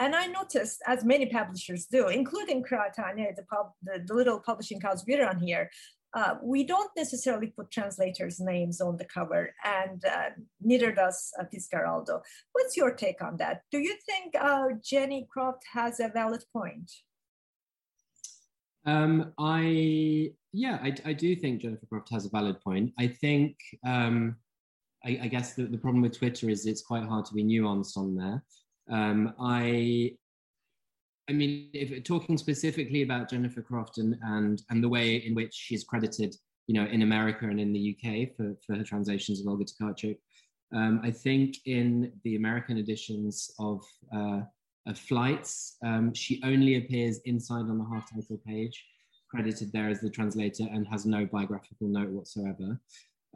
And 0.00 0.14
I 0.14 0.26
noticed, 0.26 0.80
as 0.86 1.04
many 1.04 1.26
publishers 1.26 1.86
do, 1.86 2.08
including 2.08 2.62
Kıraathane, 2.62 3.34
the, 3.34 3.42
pub, 3.50 3.72
the, 3.82 4.04
the 4.06 4.14
little 4.14 4.38
publishing 4.38 4.80
house 4.80 5.04
we're 5.06 5.28
on 5.28 5.40
here, 5.40 5.70
uh, 6.14 6.36
we 6.42 6.64
don't 6.64 6.90
necessarily 6.96 7.48
put 7.48 7.70
translators' 7.70 8.40
names 8.40 8.80
on 8.80 8.96
the 8.96 9.04
cover, 9.04 9.54
and 9.64 10.02
uh, 10.06 10.30
neither 10.60 10.90
does 10.90 11.30
uh, 11.38 11.44
Fitzcarraldo. 11.52 12.20
What's 12.52 12.76
your 12.76 12.92
take 12.92 13.22
on 13.22 13.36
that? 13.38 13.62
Do 13.70 13.78
you 13.78 13.94
think 14.06 14.34
uh, 14.40 14.68
Jenny 14.82 15.26
Croft 15.30 15.64
has 15.72 16.00
a 16.00 16.08
valid 16.08 16.44
point? 16.52 16.90
Um, 18.86 19.32
I 19.38 20.32
yeah, 20.52 20.78
I, 20.82 20.94
I, 21.04 21.12
do 21.12 21.36
think 21.36 21.60
Jennifer 21.60 21.84
Croft 21.84 22.10
has 22.10 22.24
a 22.24 22.30
valid 22.30 22.58
point. 22.62 22.92
I 22.98 23.08
think 23.08 23.56
um, 23.86 24.36
I, 25.04 25.20
I, 25.24 25.28
guess 25.28 25.52
the, 25.54 25.64
the 25.64 25.76
problem 25.76 26.00
with 26.00 26.16
Twitter 26.16 26.48
is 26.48 26.64
it's 26.64 26.80
quite 26.80 27.04
hard 27.04 27.26
to 27.26 27.34
be 27.34 27.44
nuanced 27.44 27.98
on 27.98 28.16
there. 28.16 28.42
Um, 28.90 29.34
I 29.40 30.12
I 31.28 31.32
mean, 31.32 31.68
if 31.74 32.02
talking 32.04 32.38
specifically 32.38 33.02
about 33.02 33.28
Jennifer 33.28 33.60
Croft 33.60 33.98
and, 33.98 34.16
and, 34.22 34.62
and 34.70 34.82
the 34.82 34.88
way 34.88 35.16
in 35.16 35.34
which 35.34 35.52
she's 35.52 35.84
credited, 35.84 36.34
you 36.66 36.74
know, 36.74 36.88
in 36.88 37.02
America 37.02 37.46
and 37.46 37.60
in 37.60 37.72
the 37.72 37.94
UK 37.94 38.34
for, 38.34 38.54
for 38.66 38.76
her 38.76 38.84
translations 38.84 39.40
of 39.40 39.46
Olga 39.46 39.64
Tokarczuk, 39.64 40.16
um, 40.74 41.00
I 41.02 41.10
think 41.10 41.56
in 41.66 42.12
the 42.24 42.36
American 42.36 42.78
editions 42.78 43.50
of, 43.58 43.82
uh, 44.14 44.40
of 44.86 44.98
Flights, 44.98 45.76
um, 45.84 46.14
she 46.14 46.40
only 46.44 46.76
appears 46.76 47.20
inside 47.26 47.68
on 47.68 47.78
the 47.78 47.84
half 47.84 48.10
title 48.10 48.40
page, 48.46 48.82
credited 49.30 49.70
there 49.72 49.90
as 49.90 50.00
the 50.00 50.10
translator 50.10 50.66
and 50.72 50.86
has 50.88 51.04
no 51.04 51.26
biographical 51.26 51.88
note 51.88 52.08
whatsoever. 52.08 52.80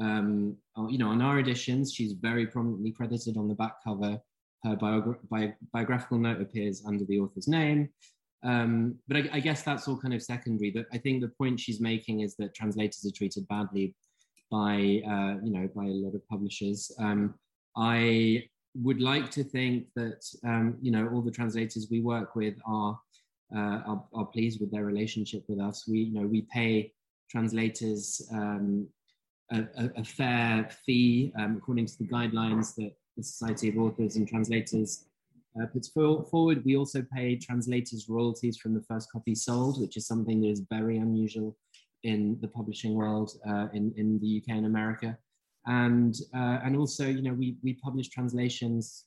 Um, 0.00 0.56
uh, 0.78 0.86
you 0.86 0.96
know, 0.96 1.08
on 1.08 1.20
our 1.20 1.38
editions, 1.38 1.92
she's 1.92 2.12
very 2.12 2.46
prominently 2.46 2.90
credited 2.90 3.36
on 3.36 3.48
the 3.48 3.54
back 3.54 3.84
cover 3.84 4.18
her 4.64 4.76
biogra- 4.76 5.18
bi- 5.28 5.54
biographical 5.72 6.18
note 6.18 6.40
appears 6.40 6.82
under 6.86 7.04
the 7.04 7.18
author's 7.18 7.48
name. 7.48 7.88
Um, 8.44 8.96
but 9.06 9.18
I, 9.18 9.30
I, 9.34 9.40
guess 9.40 9.62
that's 9.62 9.86
all 9.86 9.96
kind 9.96 10.14
of 10.14 10.22
secondary. 10.22 10.70
But 10.70 10.86
I 10.92 10.98
think 10.98 11.20
the 11.20 11.28
point 11.28 11.60
she's 11.60 11.80
making 11.80 12.20
is 12.20 12.34
that 12.36 12.54
translators 12.54 13.04
are 13.06 13.16
treated 13.16 13.46
badly 13.46 13.94
by, 14.50 15.02
uh, 15.06 15.38
you 15.44 15.52
know, 15.52 15.68
by 15.74 15.84
a 15.84 15.98
lot 16.04 16.14
of 16.14 16.26
publishers. 16.28 16.90
Um, 16.98 17.34
I 17.76 18.44
would 18.74 19.00
like 19.00 19.30
to 19.32 19.44
think 19.44 19.86
that, 19.94 20.24
um, 20.44 20.76
you 20.80 20.90
know, 20.90 21.08
all 21.08 21.22
the 21.22 21.30
translators 21.30 21.88
we 21.90 22.00
work 22.00 22.34
with 22.34 22.54
are, 22.66 22.98
uh, 23.54 23.80
are, 23.86 24.04
are, 24.14 24.26
pleased 24.26 24.60
with 24.60 24.72
their 24.72 24.84
relationship 24.84 25.44
with 25.48 25.60
us. 25.60 25.86
We, 25.86 25.98
you 25.98 26.14
know, 26.14 26.26
we 26.26 26.42
pay 26.52 26.92
translators 27.30 28.26
um, 28.32 28.88
a, 29.52 29.90
a, 29.96 30.04
fair 30.04 30.68
fee 30.84 31.32
um, 31.38 31.56
according 31.58 31.86
to 31.86 31.98
the 31.98 32.06
guidelines 32.06 32.74
that 32.76 32.92
the 33.16 33.22
Society 33.22 33.68
of 33.68 33.78
Authors 33.78 34.16
and 34.16 34.26
Translators 34.26 35.06
uh, 35.60 35.66
puts 35.66 35.88
for, 35.88 36.24
forward. 36.24 36.64
We 36.64 36.76
also 36.76 37.04
pay 37.14 37.36
translators 37.36 38.08
royalties 38.08 38.56
from 38.56 38.74
the 38.74 38.82
first 38.82 39.10
copy 39.10 39.34
sold, 39.34 39.80
which 39.80 39.96
is 39.96 40.06
something 40.06 40.40
that 40.40 40.48
is 40.48 40.62
very 40.70 40.98
unusual 40.98 41.56
in 42.04 42.38
the 42.40 42.48
publishing 42.48 42.94
world 42.94 43.32
uh, 43.48 43.68
in, 43.72 43.92
in 43.96 44.18
the 44.20 44.42
UK 44.42 44.56
and 44.56 44.66
America. 44.66 45.16
And, 45.66 46.14
uh, 46.34 46.58
and 46.64 46.76
also, 46.76 47.06
you 47.06 47.22
know, 47.22 47.34
we, 47.34 47.56
we 47.62 47.74
publish 47.74 48.08
translations, 48.08 49.04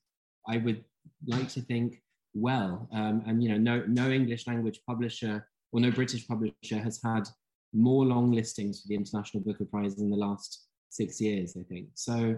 I 0.48 0.58
would 0.58 0.84
like 1.28 1.50
to 1.50 1.62
think, 1.62 2.02
well. 2.34 2.88
Um, 2.94 3.24
and, 3.28 3.44
you 3.44 3.50
know, 3.50 3.58
no, 3.58 3.84
no 3.88 4.10
English 4.10 4.48
language 4.48 4.80
publisher 4.88 5.48
or 5.72 5.80
no 5.82 5.92
British 5.92 6.28
publisher 6.28 6.78
has 6.78 7.02
had 7.04 7.28
more 7.74 8.06
long 8.06 8.32
listings 8.32 8.82
for 8.82 8.88
the 8.88 8.96
International 8.96 9.44
Booker 9.44 9.66
Prize 9.66 10.00
in 10.00 10.10
the 10.10 10.16
last 10.16 10.68
six 10.90 11.20
years, 11.20 11.58
I 11.60 11.64
think. 11.64 11.90
So 11.96 12.38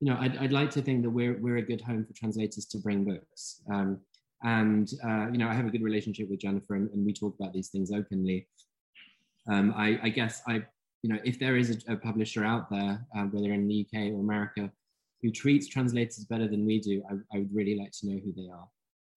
you 0.00 0.10
know, 0.10 0.18
I'd, 0.20 0.36
I'd 0.38 0.52
like 0.52 0.70
to 0.72 0.82
think 0.82 1.02
that 1.02 1.10
we're, 1.10 1.38
we're 1.40 1.56
a 1.56 1.62
good 1.62 1.80
home 1.80 2.04
for 2.04 2.12
translators 2.12 2.66
to 2.66 2.78
bring 2.78 3.04
books. 3.04 3.62
Um, 3.72 4.00
and, 4.44 4.88
uh, 5.04 5.26
you 5.32 5.38
know, 5.38 5.48
I 5.48 5.54
have 5.54 5.66
a 5.66 5.70
good 5.70 5.82
relationship 5.82 6.30
with 6.30 6.40
Jennifer 6.40 6.76
and, 6.76 6.88
and 6.90 7.04
we 7.04 7.12
talk 7.12 7.34
about 7.38 7.52
these 7.52 7.68
things 7.68 7.90
openly. 7.90 8.46
Um, 9.50 9.74
I, 9.76 9.98
I, 10.02 10.08
guess 10.10 10.42
I, 10.46 10.62
you 11.02 11.10
know, 11.10 11.18
if 11.24 11.38
there 11.40 11.56
is 11.56 11.82
a, 11.88 11.94
a 11.94 11.96
publisher 11.96 12.44
out 12.44 12.70
there, 12.70 13.04
uh, 13.16 13.22
whether 13.22 13.52
in 13.52 13.66
the 13.66 13.86
UK 13.86 14.12
or 14.12 14.20
America, 14.20 14.70
who 15.22 15.32
treats 15.32 15.66
translators 15.66 16.24
better 16.26 16.46
than 16.46 16.64
we 16.64 16.80
do, 16.80 17.02
I, 17.10 17.36
I 17.36 17.40
would 17.40 17.54
really 17.54 17.76
like 17.76 17.90
to 18.00 18.08
know 18.08 18.20
who 18.24 18.32
they 18.32 18.48
are. 18.48 18.68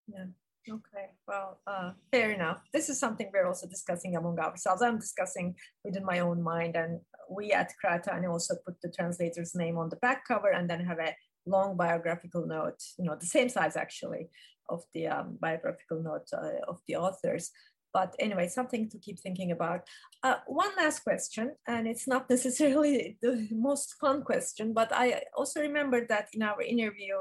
Yeah. 0.07 0.25
Okay, 0.69 1.09
well, 1.27 1.59
uh, 1.65 1.91
fair 2.11 2.31
enough. 2.31 2.61
This 2.71 2.89
is 2.89 2.99
something 2.99 3.31
we're 3.33 3.47
also 3.47 3.67
discussing 3.67 4.15
among 4.15 4.37
ourselves. 4.39 4.81
I'm 4.81 4.99
discussing 4.99 5.55
within 5.83 6.05
my 6.05 6.19
own 6.19 6.41
mind, 6.41 6.75
and 6.75 6.99
we 7.29 7.51
at 7.51 7.73
Kıraathane 7.83 8.29
also 8.29 8.55
put 8.65 8.79
the 8.81 8.91
translator's 8.91 9.55
name 9.55 9.77
on 9.77 9.89
the 9.89 9.95
back 9.95 10.27
cover 10.27 10.51
and 10.51 10.69
then 10.69 10.85
have 10.85 10.99
a 10.99 11.15
long 11.47 11.75
biographical 11.75 12.45
note, 12.45 12.79
you 12.99 13.05
know, 13.05 13.15
the 13.19 13.25
same 13.25 13.49
size 13.49 13.75
actually 13.75 14.29
of 14.69 14.83
the 14.93 15.07
um, 15.07 15.37
biographical 15.41 16.01
note 16.03 16.27
uh, 16.33 16.61
of 16.67 16.79
the 16.87 16.95
authors. 16.95 17.51
But 17.93 18.15
anyway, 18.19 18.47
something 18.47 18.89
to 18.89 18.99
keep 18.99 19.19
thinking 19.19 19.51
about. 19.51 19.81
Uh, 20.23 20.35
one 20.45 20.71
last 20.77 21.03
question, 21.03 21.55
and 21.67 21.87
it's 21.87 22.07
not 22.07 22.29
necessarily 22.29 23.17
the 23.21 23.47
most 23.51 23.95
fun 23.99 24.23
question, 24.23 24.73
but 24.73 24.91
I 24.93 25.23
also 25.35 25.59
remember 25.59 26.05
that 26.07 26.29
in 26.33 26.43
our 26.43 26.61
interview, 26.61 27.15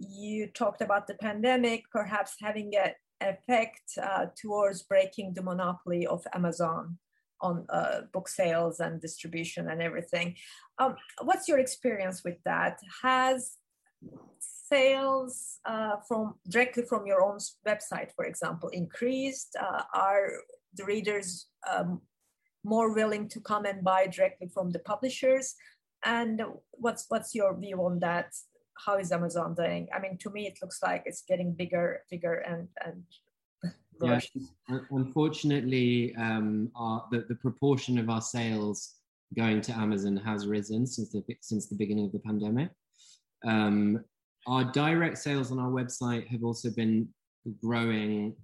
you 0.00 0.46
talked 0.48 0.80
about 0.80 1.06
the 1.06 1.14
pandemic 1.14 1.84
perhaps 1.92 2.34
having 2.40 2.72
an 2.76 2.92
effect 3.20 3.82
uh, 4.02 4.26
towards 4.40 4.82
breaking 4.82 5.34
the 5.34 5.42
monopoly 5.42 6.06
of 6.06 6.26
Amazon 6.34 6.98
on 7.42 7.66
uh, 7.68 8.02
book 8.12 8.28
sales 8.28 8.80
and 8.80 9.00
distribution 9.00 9.68
and 9.68 9.80
everything. 9.82 10.36
Um, 10.78 10.96
what's 11.22 11.48
your 11.48 11.58
experience 11.58 12.22
with 12.24 12.36
that? 12.44 12.78
Has 13.02 13.56
sales 14.38 15.58
uh, 15.64 15.96
from 16.06 16.34
directly 16.48 16.84
from 16.84 17.06
your 17.06 17.22
own 17.22 17.38
website, 17.66 18.10
for 18.14 18.24
example, 18.24 18.68
increased? 18.70 19.56
Uh, 19.60 19.82
are 19.94 20.30
the 20.74 20.84
readers 20.84 21.46
um, 21.70 22.00
more 22.64 22.94
willing 22.94 23.28
to 23.28 23.40
come 23.40 23.64
and 23.64 23.82
buy 23.82 24.06
directly 24.06 24.48
from 24.48 24.70
the 24.70 24.78
publishers? 24.78 25.54
And 26.04 26.42
what's 26.72 27.06
what's 27.08 27.34
your 27.34 27.54
view 27.58 27.84
on 27.84 27.98
that? 28.00 28.32
How 28.84 28.96
is 28.98 29.12
Amazon 29.12 29.54
doing? 29.54 29.88
I 29.94 30.00
mean, 30.00 30.16
to 30.18 30.30
me, 30.30 30.46
it 30.46 30.58
looks 30.62 30.82
like 30.82 31.02
it's 31.06 31.22
getting 31.22 31.52
bigger, 31.52 32.02
bigger, 32.10 32.34
and 32.34 32.68
and. 32.84 33.02
Yeah, 34.02 34.18
unfortunately, 34.92 36.14
um, 36.16 36.70
our, 36.74 37.04
the, 37.10 37.26
the 37.28 37.34
proportion 37.34 37.98
of 37.98 38.08
our 38.08 38.22
sales 38.22 38.94
going 39.36 39.60
to 39.60 39.76
Amazon 39.76 40.16
has 40.16 40.46
risen 40.46 40.86
since 40.86 41.10
the 41.10 41.22
since 41.42 41.68
the 41.68 41.76
beginning 41.76 42.06
of 42.06 42.12
the 42.12 42.18
pandemic. 42.20 42.70
Um, 43.44 44.02
our 44.46 44.64
direct 44.64 45.18
sales 45.18 45.52
on 45.52 45.58
our 45.58 45.70
website 45.70 46.26
have 46.28 46.42
also 46.44 46.70
been 46.70 47.08
growing, 47.62 48.34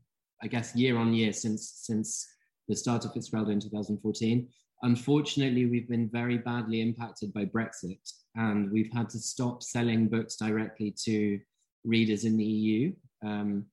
I 0.43 0.47
guess, 0.47 0.77
year 0.77 0.99
on 0.99 1.15
year 1.15 1.33
since 1.33 1.73
since 1.83 2.27
the 2.69 2.77
start 2.77 3.05
of 3.05 3.13
Fitzcarraldo 3.13 3.51
in 3.51 3.61
2014. 3.61 4.49
Unfortunately, 4.83 5.67
we've 5.67 5.89
been 5.89 6.09
very 6.09 6.39
badly 6.39 6.81
impacted 6.81 7.33
by 7.33 7.45
Brexit, 7.45 8.13
and 8.35 8.71
we've 8.71 8.93
had 8.93 9.09
to 9.11 9.19
stop 9.19 9.63
selling 9.63 10.09
books 10.09 10.37
directly 10.37 10.95
to 11.05 11.41
readers 11.85 12.25
in 12.25 12.37
the 12.37 12.45
EU, 12.45 12.93
um, 13.25 13.65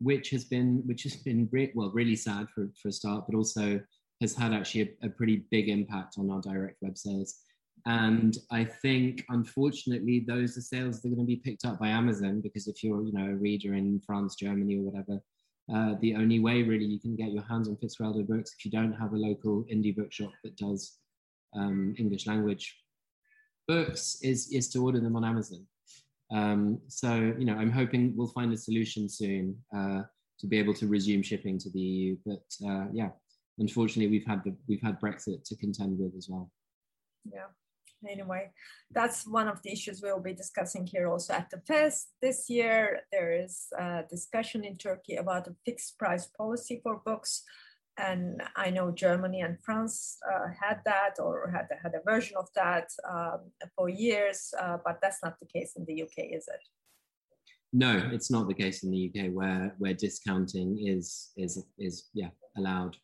which 0.00 0.30
has 0.30 0.44
been 0.44 0.82
which 0.86 1.02
has 1.02 1.16
been 1.16 1.48
re- 1.50 1.72
well 1.74 1.90
really 1.92 2.16
sad 2.16 2.46
for, 2.54 2.68
for 2.80 2.88
a 2.88 2.92
start, 2.92 3.24
but 3.26 3.36
also 3.36 3.80
has 4.20 4.34
had 4.34 4.52
actually 4.52 4.96
a, 5.02 5.06
a 5.06 5.10
pretty 5.10 5.44
big 5.50 5.68
impact 5.68 6.14
on 6.18 6.30
our 6.30 6.40
direct 6.40 6.76
web 6.80 6.96
sales. 6.96 7.40
And 7.86 8.36
I 8.52 8.64
think, 8.64 9.24
unfortunately, 9.28 10.24
those 10.26 10.56
are 10.56 10.60
sales 10.60 11.00
that 11.00 11.08
are 11.08 11.16
going 11.16 11.26
to 11.26 11.36
be 11.36 11.36
picked 11.36 11.64
up 11.64 11.80
by 11.80 11.88
Amazon 11.88 12.40
because 12.40 12.68
if 12.68 12.84
you're, 12.84 13.02
you 13.02 13.12
know, 13.12 13.26
a 13.26 13.34
reader 13.34 13.74
in 13.74 14.00
France, 14.06 14.36
Germany, 14.36 14.76
or 14.76 14.82
whatever, 14.82 15.20
uh, 15.74 15.94
the 16.00 16.14
only 16.14 16.40
way 16.40 16.62
really 16.62 16.84
you 16.84 17.00
can 17.00 17.16
get 17.16 17.32
your 17.32 17.42
hands 17.44 17.68
on 17.68 17.76
Fitzcarraldo 17.76 18.26
books 18.26 18.54
if 18.58 18.64
you 18.64 18.70
don't 18.70 18.92
have 18.92 19.12
a 19.12 19.16
local 19.16 19.64
indie 19.72 19.94
bookshop 19.94 20.32
that 20.44 20.56
does 20.56 20.98
um, 21.54 21.94
English 21.98 22.26
language 22.26 22.76
books 23.68 24.18
is, 24.22 24.50
is 24.52 24.68
to 24.70 24.84
order 24.84 25.00
them 25.00 25.16
on 25.16 25.24
Amazon. 25.24 25.66
Um, 26.32 26.80
so, 26.88 27.14
you 27.38 27.44
know, 27.44 27.54
I'm 27.54 27.70
hoping 27.70 28.14
we'll 28.16 28.28
find 28.28 28.52
a 28.52 28.56
solution 28.56 29.08
soon 29.08 29.56
uh, 29.76 30.02
to 30.40 30.46
be 30.46 30.58
able 30.58 30.74
to 30.74 30.86
resume 30.88 31.22
shipping 31.22 31.58
to 31.58 31.70
the 31.70 31.80
EU. 31.80 32.16
But 32.24 32.44
uh, 32.66 32.86
yeah, 32.92 33.10
unfortunately, 33.58 34.10
we've 34.10 34.26
had 34.26 34.42
the, 34.44 34.56
we've 34.68 34.82
had 34.82 35.00
Brexit 35.00 35.44
to 35.44 35.56
contend 35.56 35.98
with 35.98 36.14
as 36.16 36.28
well. 36.28 36.50
Yeah. 37.24 37.46
Anyway, 38.08 38.50
that's 38.90 39.26
one 39.26 39.48
of 39.48 39.62
the 39.62 39.72
issues 39.72 40.00
we'll 40.02 40.20
be 40.20 40.34
discussing 40.34 40.86
here 40.86 41.08
also 41.08 41.34
at 41.34 41.50
the 41.50 41.60
fest 41.60 42.08
this 42.20 42.50
year. 42.50 43.00
There 43.12 43.32
is 43.32 43.68
a 43.78 44.04
discussion 44.08 44.64
in 44.64 44.76
Turkey 44.76 45.16
about 45.16 45.48
a 45.48 45.54
fixed 45.64 45.98
price 45.98 46.26
policy 46.26 46.80
for 46.82 47.00
books 47.04 47.44
and 47.98 48.42
I 48.56 48.70
know 48.70 48.90
Germany 48.90 49.40
and 49.40 49.58
France 49.62 50.18
uh, 50.30 50.48
had 50.58 50.80
that 50.84 51.16
or 51.18 51.50
had, 51.50 51.68
had 51.82 51.94
a 51.94 52.02
version 52.10 52.36
of 52.36 52.48
that 52.54 52.88
um, 53.08 53.40
for 53.76 53.88
years, 53.88 54.54
uh, 54.58 54.78
but 54.84 54.98
that's 55.02 55.22
not 55.22 55.38
the 55.40 55.46
case 55.46 55.74
in 55.76 55.84
the 55.84 56.02
UK, 56.02 56.30
is 56.32 56.48
it? 56.48 56.60
No, 57.72 58.10
it's 58.12 58.30
not 58.30 58.48
the 58.48 58.54
case 58.54 58.82
in 58.82 58.90
the 58.90 59.10
UK 59.10 59.32
where 59.32 59.74
where 59.78 59.94
discounting 59.94 60.86
is 60.86 61.30
is 61.38 61.64
is 61.78 62.10
yeah 62.12 62.28
allowed. 62.58 62.96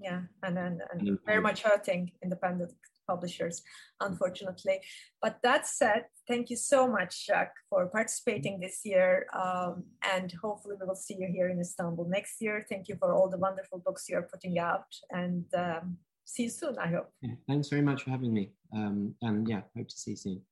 Yeah, 0.00 0.22
and 0.42 0.56
then 0.56 0.80
and 0.92 1.18
very 1.26 1.42
much 1.42 1.62
hurting 1.62 2.12
independent 2.22 2.72
publishers, 3.08 3.62
unfortunately. 4.00 4.80
But 5.20 5.38
that 5.42 5.66
said, 5.66 6.04
thank 6.28 6.50
you 6.50 6.56
so 6.56 6.86
much, 6.86 7.26
Jacques, 7.26 7.56
for 7.70 7.86
participating 7.88 8.60
this 8.60 8.80
year. 8.84 9.26
Um, 9.44 9.84
and 10.14 10.30
hopefully 10.44 10.76
we 10.80 10.86
will 10.86 11.02
see 11.06 11.16
you 11.18 11.28
here 11.32 11.48
in 11.48 11.58
Istanbul 11.58 12.06
next 12.08 12.40
year. 12.40 12.64
Thank 12.68 12.88
you 12.88 12.96
for 13.00 13.12
all 13.14 13.28
the 13.28 13.38
wonderful 13.38 13.78
books 13.84 14.08
you're 14.08 14.28
putting 14.32 14.58
out 14.58 14.90
and 15.10 15.44
um, 15.56 15.96
see 16.24 16.44
you 16.44 16.50
soon, 16.50 16.76
I 16.78 16.88
hope. 16.88 17.10
Yeah, 17.22 17.36
thanks 17.48 17.68
very 17.68 17.82
much 17.82 18.02
for 18.04 18.10
having 18.10 18.32
me. 18.32 18.52
Um, 18.72 19.14
and 19.22 19.48
yeah, 19.48 19.62
hope 19.76 19.88
to 19.88 19.96
see 19.96 20.12
you 20.12 20.16
soon. 20.16 20.42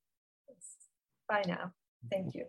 Bye 1.28 1.44
now. 1.46 1.72
Thank 2.10 2.34
you. 2.34 2.46